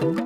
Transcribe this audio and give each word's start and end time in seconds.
salaamaaleykum 0.00 0.16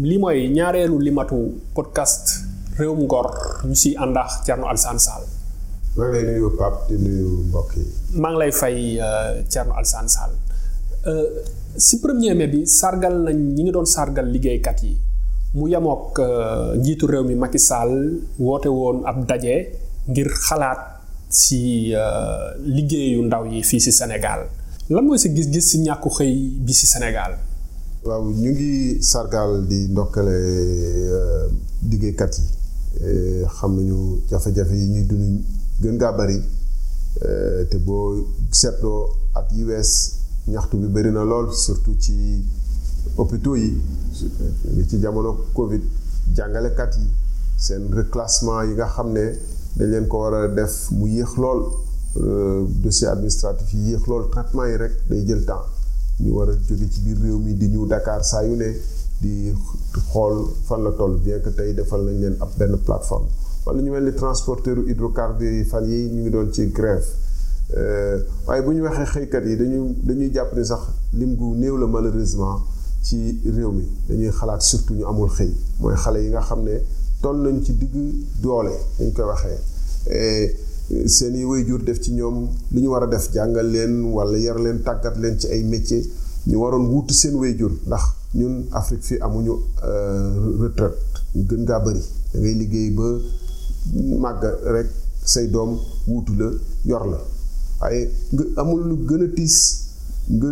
li 0.00 0.16
mooy 0.18 0.48
ñaareelu 0.48 0.96
limatu 0.98 1.60
podcast 1.76 2.48
réewum 2.78 3.00
ngor 3.04 3.28
ñu 3.68 3.74
si 3.76 3.92
àndax 3.96 4.28
Thierno 4.44 4.64
Alassane 4.68 4.98
Sall. 4.98 5.24
maa 5.96 6.08
ngi 6.08 6.12
lay 6.16 6.24
nuyu 6.24 6.50
Pape 6.58 6.78
di 6.88 6.96
nuyu 7.04 7.28
mbokk 7.52 7.70
yi. 7.76 7.84
maa 8.20 8.30
ngi 8.32 8.38
lay 8.40 8.52
fay 8.60 8.76
Thierno 9.50 9.72
Alassane 9.76 10.08
Sall 10.08 10.32
si 11.76 11.98
premier 12.00 12.34
mai 12.34 12.48
bi 12.48 12.66
sargal 12.66 13.16
nañ 13.24 13.36
ñi 13.56 13.62
ngi 13.62 13.70
doon 13.72 13.86
sargal 13.86 14.26
liggéeykat 14.30 14.82
yi 14.82 14.96
mu 15.54 15.66
yemook 15.68 16.20
njiitu 16.80 17.06
réew 17.06 17.24
mi 17.24 17.34
Macky 17.34 17.58
Sall 17.58 18.20
woote 18.38 18.68
woon 18.68 19.02
ab 19.06 19.26
daje 19.26 19.54
ngir 20.08 20.28
xalaat 20.46 20.80
si 21.28 21.92
liggéeyu 22.76 23.22
ndaw 23.26 23.44
yi 23.46 23.62
fii 23.62 23.80
si 23.80 23.92
Sénégal. 23.92 24.40
Lan 24.90 25.04
mooy 25.06 25.18
sa 25.18 25.28
gis-gis 25.28 25.66
si 25.70 25.78
ñàkku 25.78 26.08
xëy 26.10 26.34
bi 26.64 26.72
si 26.74 26.86
Sénégal. 26.86 27.38
waaw 28.04 28.24
ñu 28.30 28.50
ngi 28.50 29.02
sargal 29.02 29.66
di 29.68 29.88
ndokkale 29.92 30.36
liggéeykat 31.90 32.32
yi. 32.38 32.46
Xam 33.56 33.76
nañu 33.76 34.20
jafe-jafe 34.30 34.74
yi 34.74 34.86
ñuy 34.94 35.04
dund 35.06 35.42
gën 35.80 35.94
ngaa 35.94 36.12
bari. 36.12 36.38
Te 37.70 37.76
boo 37.78 38.26
seetloo 38.50 39.08
at 39.34 39.46
yi 39.52 39.64
wees 39.64 40.19
ñaxtu 40.48 40.76
bi 40.78 40.86
bari 40.86 41.10
na 41.12 41.24
lool 41.24 41.52
surtout 41.52 41.96
ci 41.98 42.44
hôpitaux 43.16 43.56
yi. 43.56 43.80
Ngi 44.74 44.88
ci 44.88 44.98
jamono 45.00 45.36
Covid 45.54 45.82
jàngalekat 46.34 46.96
yi 46.98 47.06
seen 47.56 47.88
reclassement 47.92 48.62
yi 48.64 48.74
nga 48.74 48.86
xam 48.86 49.12
ne 49.12 49.32
dañ 49.76 49.88
leen 49.90 50.06
ko 50.08 50.18
war 50.22 50.34
a 50.34 50.48
def 50.48 50.90
mu 50.90 51.06
yéex 51.08 51.36
lool. 51.36 51.64
Dossier 52.82 53.08
administratif 53.08 53.72
yi 53.72 53.90
yéex 53.90 54.06
lool 54.06 54.28
traitement 54.30 54.66
yi 54.66 54.76
rek 54.76 54.92
day 55.08 55.24
jël 55.26 55.44
temps. 55.44 55.64
ñu 56.20 56.30
war 56.36 56.48
a 56.50 56.52
jóge 56.68 56.88
ci 56.90 57.00
biir 57.00 57.18
réew 57.22 57.38
mi 57.38 57.54
di 57.54 57.68
ñëw 57.68 57.86
Dakar 57.86 58.24
saa 58.24 58.42
yu 58.44 58.56
ne 58.56 58.74
di 59.20 59.52
xool 60.12 60.50
fan 60.66 60.82
la 60.82 60.90
toll 60.92 61.16
bien 61.18 61.38
que 61.40 61.50
tey 61.50 61.72
defal 61.74 62.02
nañ 62.04 62.18
leen 62.20 62.36
ab 62.40 62.48
benn 62.58 62.76
plateforme. 62.84 63.26
Wala 63.64 63.80
ñu 63.82 63.90
mel 63.90 64.04
ni 64.04 64.12
transporteur 64.14 64.78
hydrocarbures 64.88 65.52
yi 65.58 65.64
fan 65.64 65.84
yi 65.86 66.10
ñu 66.10 66.20
ngi 66.22 66.30
doon 66.30 66.52
ci 66.52 66.66
grève 66.72 67.04
waaye 68.46 68.62
bu 68.62 68.72
ñu 68.72 68.82
waxee 68.82 69.06
xëykat 69.06 69.44
yi 69.46 69.56
dañu 69.56 69.94
dañuy 70.02 70.30
jàpp 70.32 70.54
ni 70.56 70.64
sax 70.64 70.80
lim 71.12 71.34
gu 71.36 71.54
néew 71.56 71.76
la 71.78 71.86
malheureusement 71.86 72.60
ci 73.02 73.40
réew 73.44 73.70
mi. 73.72 73.84
Dañuy 74.08 74.30
xalaat 74.30 74.60
surtout 74.60 74.94
ñu 74.94 75.04
amul 75.06 75.30
xëy. 75.30 75.52
Mooy 75.80 75.94
xale 75.96 76.18
yi 76.24 76.30
nga 76.30 76.40
xam 76.40 76.62
ne 76.64 76.80
toll 77.22 77.36
nañ 77.42 77.62
ci 77.62 77.72
digg 77.76 77.94
doole 78.42 78.72
dañ 78.98 79.12
koy 79.12 79.24
waxee. 79.24 79.58
Seen 81.06 81.36
i 81.36 81.44
waajur 81.44 81.82
def 81.84 82.00
ci 82.00 82.12
ñoom 82.12 82.48
li 82.72 82.80
ñu 82.82 82.88
war 82.90 83.04
a 83.04 83.06
def 83.06 83.30
jàngal 83.32 83.70
leen 83.70 84.04
wala 84.12 84.36
yar 84.38 84.58
leen 84.58 84.82
tàggat 84.82 85.16
leen 85.18 85.38
ci 85.38 85.46
ay 85.46 85.62
métier 85.62 86.02
ñu 86.46 86.56
waroon 86.58 86.86
wuutu 86.90 87.14
seen 87.14 87.34
waajur 87.36 87.70
ndax 87.86 88.02
ñun 88.34 88.64
Afrique 88.72 89.04
fii 89.04 89.18
amuñu 89.20 89.52
retraite. 90.60 90.98
Gën 91.34 91.60
ngaa 91.62 91.78
bëri 91.80 92.02
da 92.32 92.38
ngay 92.40 92.54
liggéey 92.54 92.90
ba 92.90 93.04
màgg 94.18 94.42
rek 94.64 94.88
say 95.24 95.46
doom 95.48 95.78
wuutu 96.08 96.34
la 96.36 96.50
yor 96.84 97.06
la. 97.06 97.18
Waaye 97.80 98.10
nga 98.32 98.44
amul 98.60 98.80
lu 98.88 98.96
gën 99.08 99.22
a 99.24 99.28
tiis 99.34 99.56
nga 100.30 100.48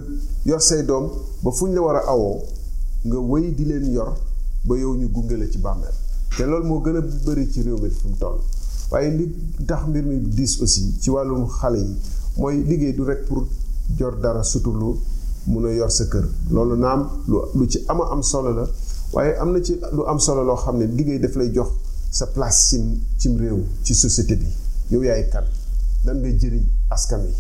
yor 0.47 0.61
say 0.61 0.83
doom 0.85 1.11
ba 1.43 1.51
fu 1.51 1.67
ñu 1.69 1.75
la 1.75 1.81
war 1.83 1.97
a 1.97 2.03
awoo 2.13 2.43
nga 3.05 3.19
wéy 3.19 3.55
di 3.55 3.65
leen 3.65 3.87
yor 3.93 4.13
ba 4.65 4.77
yow 4.77 4.95
ñu 4.97 5.09
gunge 5.13 5.37
la 5.37 5.47
ci 5.49 5.59
bàmmeel. 5.59 5.95
Te 6.37 6.45
loolu 6.45 6.67
moo 6.67 6.81
gën 6.81 6.97
a 6.97 7.01
bëri 7.01 7.51
ci 7.51 7.63
réew 7.63 7.79
mi 7.81 7.91
fi 7.91 8.07
mu 8.09 8.15
waaye 8.91 9.11
li 9.11 9.27
tax 9.67 9.87
mbir 9.89 10.03
mi 10.05 10.19
diis 10.21 10.59
aussi 10.61 10.95
ci 11.01 11.11
wàllum 11.11 11.47
xale 11.47 11.79
yi 11.79 11.95
mooy 12.39 12.63
liggéey 12.65 12.93
du 12.95 13.03
rek 13.05 13.25
pour 13.27 13.47
jor 13.99 14.17
dara 14.17 14.43
suturlu 14.43 14.97
mun 15.47 15.65
a 15.67 15.73
yor 15.73 15.91
sa 15.91 16.05
kër. 16.07 16.27
Loolu 16.51 16.77
naam 16.77 17.09
lu 17.29 17.39
lu 17.55 17.67
ci 17.69 17.79
ama 17.89 18.05
am 18.11 18.23
solo 18.23 18.53
la. 18.53 18.69
Waaye 19.13 19.37
am 19.39 19.53
na 19.53 19.61
ci 19.63 19.79
lu 19.93 20.03
am 20.07 20.19
solo 20.19 20.43
loo 20.45 20.57
xam 20.57 20.77
ne 20.79 20.87
liggéey 20.87 21.19
daf 21.19 21.35
lay 21.37 21.51
jox 21.53 21.69
sa 22.11 22.27
place 22.27 22.69
cim 22.69 22.99
cim 23.19 23.37
réew 23.39 23.63
ci 23.83 23.95
société 23.95 24.37
bi. 24.37 24.47
Yow 24.91 25.03
yaay 25.03 25.29
kan? 25.31 25.45
Lan 26.09 26.23
jëriñ 26.41 26.65
askan 26.91 27.21
wi. 27.27 27.33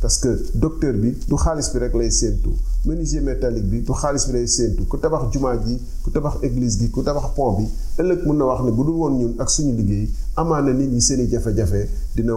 parce 0.00 0.16
que 0.18 0.28
docteur 0.54 0.94
bi 0.94 1.12
du 1.28 1.34
xaalis 1.36 1.68
bi 1.72 1.78
rek 1.78 1.94
lay 1.94 2.10
séentu 2.10 2.50
menuisier 2.86 3.20
métallique 3.20 3.68
bi 3.68 3.80
du 3.82 3.92
xaalis 3.92 4.26
bi 4.28 4.32
lay 4.32 4.46
séentu 4.46 4.84
ku 4.88 4.96
tabax 4.96 5.30
jumaa 5.32 5.56
ji 5.62 5.78
ku 6.02 6.10
tabax 6.10 6.36
église 6.42 6.78
gi 6.80 6.90
ku 6.90 7.02
tabax 7.02 7.34
pont 7.36 7.58
bi 7.58 7.66
ëllëg 8.00 8.24
mun 8.26 8.36
na 8.38 8.44
wax 8.46 8.64
ne 8.64 8.70
bu 8.70 8.82
dul 8.84 8.94
woon 8.96 9.18
ñun 9.18 9.34
ak 9.38 9.50
suñu 9.50 9.76
liggéey 9.76 10.08
amaana 10.36 10.72
nit 10.72 10.88
ñi 10.88 11.00
seeni 11.02 11.28
jafe-jafe 11.30 11.88
dina 12.16 12.32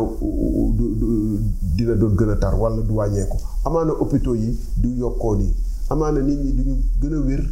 dina 1.78 1.96
doon 1.96 2.16
gën 2.18 2.30
a 2.32 2.36
tar 2.36 2.60
wala 2.60 2.82
du 2.82 2.92
wàññeeku. 2.96 3.38
Amaana 3.66 3.94
hôpitaux 3.94 4.36
yi 4.36 4.58
du 4.78 4.90
yokkoo 5.00 5.36
nii 5.38 5.54
amaana 5.90 6.20
nit 6.22 6.38
ñi 6.44 6.52
duñu 6.52 6.76
gën 7.02 7.14
a 7.14 7.20
wér 7.20 7.44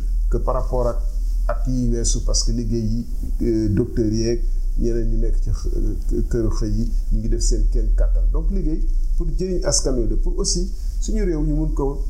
par 0.44 0.56
rapport 0.56 0.88
ak 0.88 0.98
at 1.48 1.68
yi 1.68 1.90
weesu 1.90 2.20
parce 2.26 2.44
que 2.44 2.52
liggéey 2.52 3.06
yi 3.40 3.70
docteurs 3.70 4.12
yeeg 4.14 4.42
ñeneen 4.80 5.10
ñu 5.12 5.18
nekk 5.18 5.36
ci 5.44 5.50
këru 6.30 6.50
xëy 6.50 6.70
yi 6.72 6.92
ñu 7.12 7.20
ngi 7.20 7.30
def 7.30 7.42
seen 7.42 7.68
kenn 7.72 7.90
kàttan. 7.96 8.24
Donc 8.32 8.52
liggéey 8.52 8.82
pour 9.18 9.28
jëriñ 9.38 9.64
askan 9.66 9.96
wi 9.98 10.08
la 10.10 10.16
pour 10.18 10.38
aussi 10.40 10.72
suñu 11.00 11.24
réew 11.26 11.42
ñu 11.44 11.54
mun 11.56 11.70
ko 11.74 12.04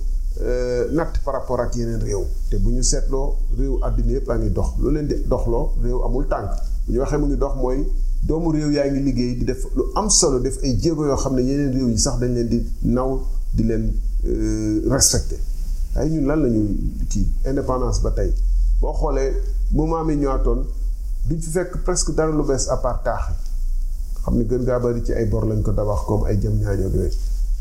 natt 0.93 1.13
par 1.25 1.33
rapport 1.33 1.59
ak 1.59 1.75
yeneen 1.75 1.99
réew. 2.01 2.23
Te 2.49 2.57
bu 2.57 2.71
ñu 2.71 2.83
seetloo 2.83 3.35
réew 3.57 3.79
àddina 3.81 4.13
yëpp 4.13 4.29
a 4.29 4.37
ngi 4.37 4.49
dox. 4.49 4.69
Lu 4.79 4.91
leen 4.91 5.07
di 5.07 5.15
doxloo 5.27 5.71
réew 5.83 6.03
amul 6.05 6.27
tànk. 6.27 6.49
Bu 6.87 6.93
ñu 6.93 6.99
waxee 6.99 7.17
mu 7.17 7.27
ngi 7.27 7.37
dox 7.37 7.55
mooy 7.55 7.85
doomu 8.23 8.51
réew 8.51 8.71
yaa 8.71 8.89
ngi 8.89 9.01
liggéey 9.03 9.35
di 9.37 9.45
def 9.45 9.65
lu 9.75 9.83
am 9.95 10.09
solo 10.09 10.39
def 10.39 10.57
ay 10.63 10.77
jéego 10.79 11.05
yoo 11.05 11.15
xam 11.17 11.35
ne 11.35 11.41
yeneen 11.41 11.73
réew 11.73 11.89
yi 11.89 11.97
sax 11.97 12.19
dañ 12.19 12.33
leen 12.33 12.47
di 12.47 12.63
naw 12.83 13.19
di 13.53 13.63
leen 13.63 13.91
respecté. 14.89 15.37
Waaye 15.95 16.09
ñun 16.11 16.25
lan 16.27 16.41
la 16.41 16.47
ñu 16.49 16.61
kii 17.09 17.27
indépendance 17.45 18.01
ba 18.01 18.11
tey. 18.11 18.31
Boo 18.79 18.93
xoolee 18.93 19.33
ñëwaatoon 19.73 20.63
duñ 21.31 21.39
fi 21.41 21.49
fekk 21.49 21.77
presque 21.85 22.11
dara 22.13 22.31
lu 22.31 22.43
bees 22.43 22.67
à 22.69 22.77
part 22.77 23.01
taax 23.03 23.23
xam 24.23 24.35
ne 24.37 24.43
gën 24.43 24.61
ngaa 24.63 24.79
bari 24.79 25.01
ci 25.05 25.13
ay 25.13 25.25
bor 25.25 25.45
lañ 25.45 25.61
ko 25.61 25.71
tabax 25.71 26.01
comme 26.07 26.25
ay 26.27 26.37
jëm 26.41 26.59
ñaañoo 26.59 26.89
yooyu. 26.95 27.11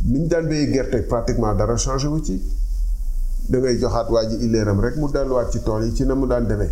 Ni 0.04 0.18
ñu 0.20 0.26
daan 0.28 0.46
béyee 0.48 0.72
gerte 0.72 1.06
pratiquement 1.06 1.54
dara 1.54 1.76
changé 1.76 2.08
wu 2.08 2.20
ci. 2.22 2.40
Da 3.48 3.58
joxaat 3.80 4.08
waa 4.10 4.26
ji 4.28 4.36
illeeram 4.44 4.80
rek 4.80 4.96
mu 4.96 5.08
delluwaat 5.10 5.50
ci 5.52 5.60
tool 5.62 5.84
yi 5.84 5.94
ci 5.94 6.04
na 6.04 6.14
mu 6.14 6.26
daan 6.26 6.46
demee. 6.46 6.70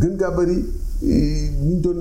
Gën 0.00 0.14
ngaa 0.14 0.30
bari 0.30 0.56
ñu 1.02 1.80
doon 1.80 2.00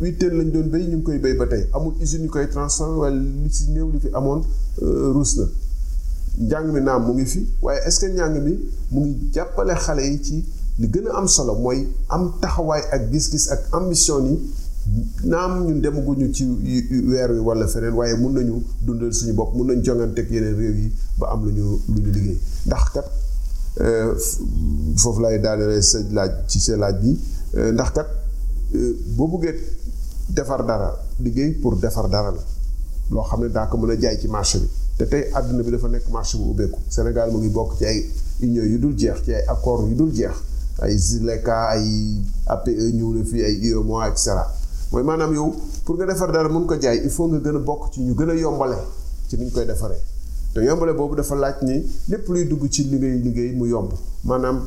huitaine 0.00 0.34
lañ 0.38 0.50
doon 0.50 0.68
béy 0.68 0.86
ñu 0.88 0.96
ngi 0.96 1.02
koy 1.02 1.18
béy 1.18 1.34
ba 1.34 1.46
tey. 1.46 1.68
Amul 1.72 1.94
usine 2.02 2.24
yu 2.24 2.30
koy 2.30 2.48
transformé 2.48 2.96
wala 2.98 3.16
li 3.16 3.50
si 3.50 3.70
néew 3.70 3.90
li 3.92 4.00
fi 4.00 4.08
amoon 4.12 4.42
ruus 5.14 5.36
na. 5.38 5.44
Njàng 6.38 6.72
mi 6.72 6.80
naam 6.80 7.02
mu 7.06 7.12
ngi 7.14 7.26
fi 7.26 7.40
waaye 7.62 7.80
est-ce 7.86 8.00
que 8.00 8.06
njàng 8.12 8.42
mi 8.42 8.58
mu 8.90 9.00
ngi 9.06 9.30
jàppale 9.32 9.74
xale 9.74 10.00
yi 10.02 10.22
ci 10.22 10.44
li 10.78 10.86
gën 10.88 11.06
a 11.08 11.18
am 11.18 11.26
solo 11.28 11.54
mooy 11.54 11.86
am 12.08 12.32
taxawaay 12.40 12.82
ak 12.92 13.10
gis-gis 13.10 13.50
ak 13.50 13.60
ambition 13.72 14.24
yi 14.26 14.36
naam 15.24 15.64
ñun 15.66 15.80
demaguñu 15.80 16.32
ci 16.32 16.44
weer 17.08 17.30
wi 17.32 17.38
wala 17.40 17.66
feneen 17.66 17.92
waaye 17.94 18.14
mun 18.16 18.32
nañu 18.32 18.62
dundal 18.80 19.12
suñu 19.12 19.32
bopp 19.34 19.54
mun 19.54 19.66
nañ 19.66 19.82
jongante 19.84 20.18
ak 20.20 20.30
yeneen 20.30 20.54
réew 20.56 20.74
yi 20.74 20.92
ba 21.18 21.26
am 21.32 21.44
lu 21.44 21.50
ñu 21.52 21.64
lu 21.88 22.00
ñu 22.00 22.10
liggéey. 22.12 22.38
Ndax 22.66 22.84
kat 22.94 23.06
foofu 24.96 25.20
lay 25.20 25.38
daaneel 25.40 25.82
sa 25.82 25.98
laaj 26.12 26.30
ci 26.46 26.58
sa 26.60 26.76
laaj 26.76 26.94
bi 27.02 27.10
ndax 27.72 27.90
kat 27.92 28.08
boo 29.16 29.26
buggee 29.28 29.54
defar 30.28 30.64
dara 30.64 30.90
liggéey 31.20 31.52
pour 31.60 31.76
defar 31.76 32.08
dara 32.08 32.30
la. 32.30 32.42
Loo 33.10 33.22
xam 33.24 33.40
ne 33.42 33.48
daa 33.48 33.66
ko 33.66 33.76
mën 33.78 33.90
a 33.90 33.96
jaay 34.00 34.18
ci 34.20 34.28
marché 34.28 34.58
bi. 34.58 34.68
Te 34.96 35.04
tey 35.08 35.30
àdduna 35.34 35.62
bi 35.62 35.70
dafa 35.70 35.88
nekk 35.88 36.08
marché 36.10 36.36
bu 36.38 36.50
ubbeeku. 36.50 36.78
Sénégal 36.88 37.30
mu 37.32 37.38
ngi 37.38 37.48
bokk 37.48 37.76
ci 37.78 37.84
ay 37.84 38.04
union 38.42 38.64
yu 38.64 38.78
dul 38.78 38.94
jeex 38.96 39.22
ci 39.24 39.32
ay 39.34 39.44
accord 39.48 39.84
jeex. 40.12 40.36
Ay 40.82 40.96
ZLECA 40.98 41.68
ay 41.74 41.86
APE 42.46 42.70
ñëw 42.94 43.10
na 43.14 43.24
fii 43.24 43.42
ay 43.44 43.72
UEMOA 43.74 44.08
et 44.08 44.16
cetera. 44.18 44.46
Mooy 44.92 45.02
maanaam 45.02 45.34
yow 45.34 45.52
pour 45.84 45.96
nga 45.96 46.06
defar 46.06 46.30
dara 46.32 46.48
mun 46.48 46.66
ko 46.66 46.76
jaay 46.80 47.00
il 47.04 47.10
faut 47.10 47.26
nga 47.28 47.38
gën 47.38 47.56
a 47.56 47.58
bokk 47.58 47.92
ci 47.92 48.00
ñu 48.00 48.14
gën 48.14 48.30
a 48.30 48.34
yombale 48.34 48.76
ci 49.28 49.36
ni 49.36 49.50
koy 49.50 49.66
defaree. 49.66 50.00
Te 50.54 50.60
yombale 50.60 50.92
boobu 50.94 51.14
dafa 51.16 51.34
laaj 51.34 51.62
ni 51.62 51.82
lépp 52.08 52.28
luy 52.28 52.44
dugg 52.46 52.68
ci 52.70 52.84
liggéey 52.84 53.18
liggéey 53.18 53.52
mu 53.54 53.66
yomb. 53.68 53.90
Maanaam 54.24 54.62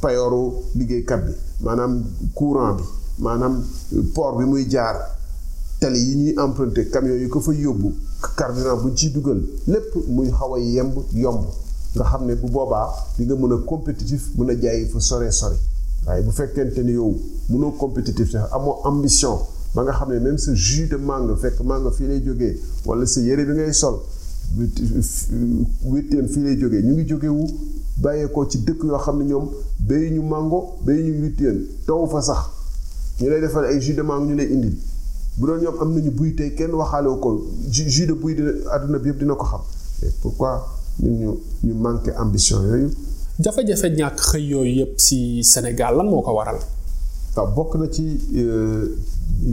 payooru 0.00 0.52
liggéeykat 0.76 1.24
bi 1.26 1.32
maanaam 1.64 2.02
courant 2.34 2.74
bi 2.76 2.84
maanaam 3.18 3.62
port 4.14 4.38
bi 4.38 4.44
muy 4.44 4.64
jaar 4.70 4.96
tali 5.80 5.98
yi 5.98 6.14
ñuy 6.16 6.34
emprunté 6.38 6.88
camion 6.88 7.16
yi 7.18 7.28
ko 7.28 7.40
fa 7.40 7.52
yóbbu 7.52 7.92
carburant 8.36 8.76
buñ 8.82 8.94
ciy 8.96 9.10
dugal 9.10 9.42
lépp 9.66 9.94
muy 10.08 10.30
xaw 10.30 10.54
a 10.54 10.58
yemb 10.60 10.94
yomb. 11.12 11.44
Nga 11.96 12.04
xam 12.04 12.26
ne 12.26 12.34
bu 12.34 12.48
boobaa 12.48 12.88
di 13.18 13.24
nga 13.24 13.34
mën 13.34 13.52
a 13.52 13.58
compétitif 13.66 14.30
mën 14.36 14.50
a 14.50 14.54
jaay 14.60 14.86
fa 14.86 15.00
sore 15.00 15.30
sore. 15.32 15.56
waaye 16.06 16.22
bu 16.22 16.30
fekkente 16.30 16.78
ni 16.82 16.92
yow 16.92 17.14
mënoo 17.50 17.72
compétitif 17.72 18.30
sax 18.30 18.52
amoo 18.52 18.76
ambition 18.84 19.38
ba 19.74 19.82
nga 19.82 19.92
xam 19.92 20.12
ne 20.12 20.18
même 20.20 20.38
sa 20.38 20.54
jus 20.54 20.86
de 20.88 20.96
mangue 20.96 21.36
fekk 21.36 21.60
mangue 21.64 21.90
fii 21.92 22.06
lay 22.06 22.20
jógee 22.24 22.56
wala 22.86 23.06
sa 23.06 23.20
yére 23.20 23.44
bi 23.44 23.52
ngay 23.52 23.72
sol 23.74 23.98
wétteen 25.84 26.28
fii 26.28 26.42
lay 26.42 26.56
jógee 26.58 26.82
ñu 26.82 26.92
ngi 26.94 27.04
jógewu 27.08 27.46
bàyyeekoo 27.98 28.46
ci 28.48 28.58
dëkk 28.58 28.84
yoo 28.84 28.98
xam 28.98 29.18
ne 29.18 29.24
ñoom 29.24 29.48
béy 29.80 30.10
ñu 30.10 30.22
mango 30.22 30.76
béy 30.84 31.02
ñu 31.10 31.22
wétteen 31.22 31.66
taw 31.86 32.06
fa 32.06 32.22
sax. 32.22 32.38
ñu 33.20 33.28
lay 33.30 33.40
defal 33.40 33.64
ay 33.64 33.80
jus 33.80 33.94
de 33.94 34.02
mangue 34.02 34.28
ñu 34.28 34.34
lay 34.36 34.46
indil. 34.52 34.76
bu 35.36 35.46
doon 35.46 35.58
ñoom 35.60 35.74
am 35.80 35.94
nañu 35.94 36.10
buy 36.10 36.34
tey 36.34 36.54
kenn 36.54 36.72
waxaale 36.74 37.08
ko 37.20 37.44
jus 37.70 38.06
de 38.06 38.12
buy 38.12 38.34
dina 38.34 38.50
àdduna 38.72 38.98
bi 38.98 39.08
yëpp 39.10 39.18
dina 39.18 39.34
ko 39.34 39.44
xam. 39.44 39.60
Pourquoi 40.22 40.64
ñun 41.02 41.14
ñu 41.20 41.30
ñu 41.64 41.74
manqué 41.74 42.10
ambition 42.16 42.62
yooyu. 42.66 42.90
jafe-jafe 43.40 43.90
ñàkk 43.96 44.18
xëy 44.20 44.44
yooyu 44.48 44.72
yëpp 44.80 44.98
ci 44.98 45.42
Sénégal 45.44 45.96
lan 45.96 46.06
moo 46.08 46.22
ko 46.22 46.32
waral. 46.32 46.58
waaw 47.36 47.48
bokk 47.54 47.74
na 47.76 47.88
ci 47.90 48.04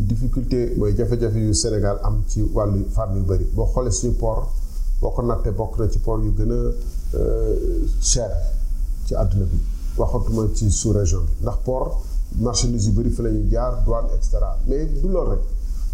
difficulté 0.10 0.74
mooy 0.78 0.96
jafe-jafe 0.98 1.36
yu 1.38 1.54
Sénégal 1.54 1.98
am 2.04 2.24
ci 2.28 2.42
wàllu 2.54 2.86
fànn 2.92 3.16
yu 3.18 3.24
bëri 3.24 3.46
boo 3.54 3.66
xoolee 3.66 3.92
suñu 3.92 4.14
port 4.14 4.48
boo 5.02 5.12
ko 5.12 5.22
nattee 5.22 5.52
bokk 5.52 5.78
na 5.80 5.88
ci 5.90 6.00
port 6.00 6.22
yu 6.24 6.32
gën 6.38 6.52
a 6.52 7.20
cher 8.02 8.32
ci 9.06 9.14
àdduna 9.16 9.46
bi. 9.46 9.58
Waxatuma 9.98 10.48
ci 10.54 10.70
sous 10.72 10.92
région 10.92 11.20
bi. 11.22 11.44
Ndax 11.44 11.58
port 11.64 12.02
marchandise 12.40 12.88
yu 12.88 12.92
bëri 12.94 13.10
fi 13.12 13.22
la 13.22 13.30
ñuy 13.30 13.50
jaar 13.52 13.84
douane 13.86 14.08
et 14.16 14.24
cetera. 14.24 14.58
Mais 14.68 14.86
du 14.86 15.08
loolu 15.08 15.30
rek. 15.32 15.40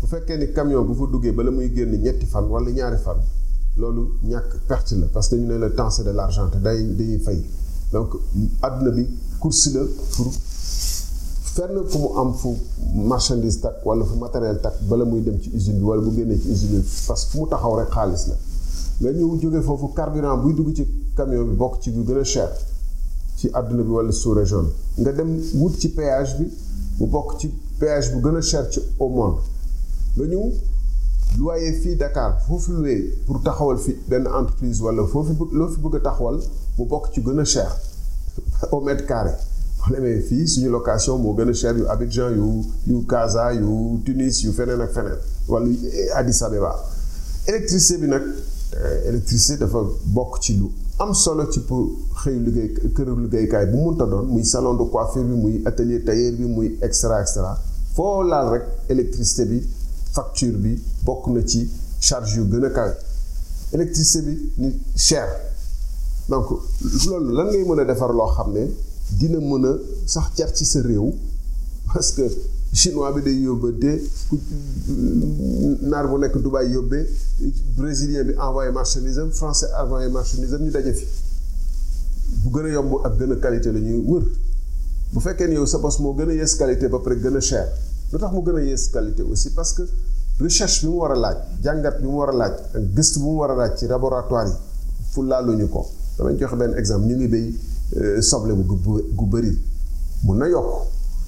Bu 0.02 0.08
fekkee 0.08 0.38
ni 0.38 0.52
camion 0.54 0.84
bu 0.84 0.94
fa 0.96 1.12
duggee 1.12 1.32
bala 1.34 1.52
muy 1.52 1.70
génn 1.76 1.92
ñetti 2.02 2.26
fan 2.26 2.46
wala 2.50 2.72
ñaari 2.72 2.98
fan 2.98 3.18
loolu 3.82 4.04
ñàkk 4.24 4.52
perte 4.68 4.94
la 5.02 5.08
parce 5.08 5.30
que 5.30 5.36
ñu 5.36 5.48
ne 5.48 5.58
le 5.58 5.74
temps 5.74 5.90
c'est 5.90 6.04
de 6.04 6.12
l'argent 6.12 6.48
day 6.64 6.84
dañuy 6.98 7.20
donc 7.92 8.10
àdduna 8.62 8.92
bi 8.92 9.08
course 9.40 9.70
la 9.74 9.82
pour 10.16 10.28
fenn 11.56 11.76
fu 11.90 11.98
mu 12.04 12.08
am 12.22 12.34
fu 12.34 12.50
marchandise 12.96 13.60
wala 13.84 14.06
fu 14.06 14.16
matériel 14.18 14.60
parce 17.08 17.26
que 17.26 17.32
fu 17.32 17.38
mu 17.40 17.48
taxaw 17.50 17.76
rek 17.76 17.90
xaalis 17.90 18.24
la. 18.30 18.36
Nga 19.02 19.12
ñëw 19.18 19.40
jóge 19.42 19.62
foofu 19.68 19.88
carburant 19.96 20.38
buy 20.38 20.54
dugg 20.54 20.74
ci 20.76 20.86
camion 21.18 21.44
bi 21.50 21.56
bokk 21.56 21.82
ci 21.82 21.90
bu 21.92 22.04
gën 22.08 22.24
cher 22.24 22.50
ci 23.38 23.48
bi 23.50 23.92
wala 23.98 24.12
sous 24.12 24.32
région 24.34 24.64
bi. 24.64 25.02
Nga 25.02 25.12
dem 25.14 25.32
wut 25.56 25.74
péage 25.96 26.36
péage 27.80 28.12
cher 28.42 28.66
au 29.00 29.10
monde 29.10 29.38
loyer 31.40 31.74
fii 31.82 31.96
Dakar 31.96 32.38
foofu 32.48 32.72
loué 32.74 32.96
pour 33.26 33.42
taxawal 33.44 33.78
fi 33.78 33.96
entreprise 34.40 34.82
wala 34.82 35.04
foofu 35.08 35.34
bëgg 35.34 35.54
loo 35.54 35.68
fi 35.70 35.80
bëgg 35.82 35.96
a 35.96 36.00
taxawal 36.10 36.40
mu 36.78 36.86
bokk 36.86 37.12
ci 37.14 37.22
cher 37.46 37.72
au 38.72 38.80
mètre 38.82 39.06
carré. 39.06 39.32
Boo 39.82 39.96
demee 39.96 40.22
fii 40.22 40.48
suñu 40.48 40.70
location 40.70 41.18
moo 41.18 41.34
gën 41.36 41.50
a 41.50 41.54
cher 41.54 41.76
yu 41.78 41.86
Abidjan 41.90 42.32
yu 42.36 42.64
yu 42.88 43.06
Casa 43.08 43.52
yu 43.54 44.00
Tunis 44.06 44.44
yu 44.44 44.52
feneen 44.54 44.82
ak 44.82 44.92
feneen 44.94 45.18
wala 45.48 45.68
Addis 46.16 46.42
Abeba. 46.44 46.76
Électricité 47.48 47.98
bi 47.98 48.08
nag 48.08 48.22
électricité 49.08 49.58
dafa 49.58 49.80
bokk 50.06 50.40
ci 50.42 50.54
lu 50.58 50.70
am 51.00 51.14
solo 51.14 51.50
ci 51.52 51.60
pour 51.62 51.90
liggéey 52.26 52.74
këru 52.96 53.16
liggéeykaay 53.24 53.66
bu 53.72 53.96
doon 53.98 54.28
muy 54.30 54.46
salon 54.46 54.76
de 54.76 54.84
coiffure 54.90 55.24
bi 55.24 55.62
atelier 55.66 56.04
tailleur 56.06 56.34
bi 56.38 56.46
muy 56.46 56.78
extra 56.82 57.20
extra 57.22 57.58
foo 57.96 58.24
laal 58.24 58.50
rek 58.54 58.64
électricité 58.90 59.46
bi 59.46 59.60
facture 60.14 60.58
bi 60.58 60.74
bokk 61.06 61.28
na 61.28 61.42
charge 62.00 62.36
électricité 63.74 64.22
donc 66.30 66.46
loolu 67.08 67.32
lan 67.38 67.46
ngay 67.52 67.64
mën 67.70 67.80
a 67.80 67.86
defar 67.86 68.12
loo 68.14 68.30
xam 68.36 68.52
parce 71.94 72.12
que 72.12 72.24
chinois 72.74 73.12
bi 73.14 73.22
day 73.22 73.36
yóbbante 73.42 73.92
yóbbee 76.64 77.06
brésilien 77.78 78.24
envoyé 78.40 78.72
français 79.32 79.68
envoyé 79.82 80.10
marchandise 80.10 80.56
ñu 80.60 80.72
daje 80.72 80.94
fi. 80.94 81.06
Bu 82.44 82.50
gën 82.56 82.66
a 82.66 82.70
yomb 82.74 82.94
ak 83.06 83.18
gën 83.20 83.32
a 83.32 83.36
qualité 83.36 83.72
la 83.72 83.80
ñuy 83.80 84.02
qualité 86.58 86.88
lu 88.12 88.18
tax 88.20 88.32
mu 88.34 88.42
gën 88.46 88.58
qualité 88.92 89.22
aussi 89.24 89.50
parce 89.52 89.74
que 89.74 89.84
recherche 90.40 90.82
bi 90.84 90.88
mu 90.90 90.98
war 90.98 91.12
a 91.12 91.16
laaj 91.16 91.38
jàngat 91.64 92.00
bi 92.02 92.08
mu 92.08 92.18
war 92.18 92.30
a 92.30 92.34
laaj 92.34 92.54
a 93.52 93.56
laaj 93.56 93.78
ci 93.78 93.88
laboratoire 93.88 94.48
yi 94.50 94.56
fu 95.12 95.24
laaluñu 95.24 95.68
ko. 95.70 95.86
Damay 96.18 96.38
joxe 96.38 96.56
benn 96.56 96.74
exemple 96.78 97.08
ñu 97.08 97.16
ngi 97.16 97.28
béy 97.28 97.54
soble 98.22 98.54
bu 98.54 98.64
gu 99.18 99.26
bëri 99.26 99.58
mun 100.24 100.38
na 100.38 100.48
yokk 100.48 100.88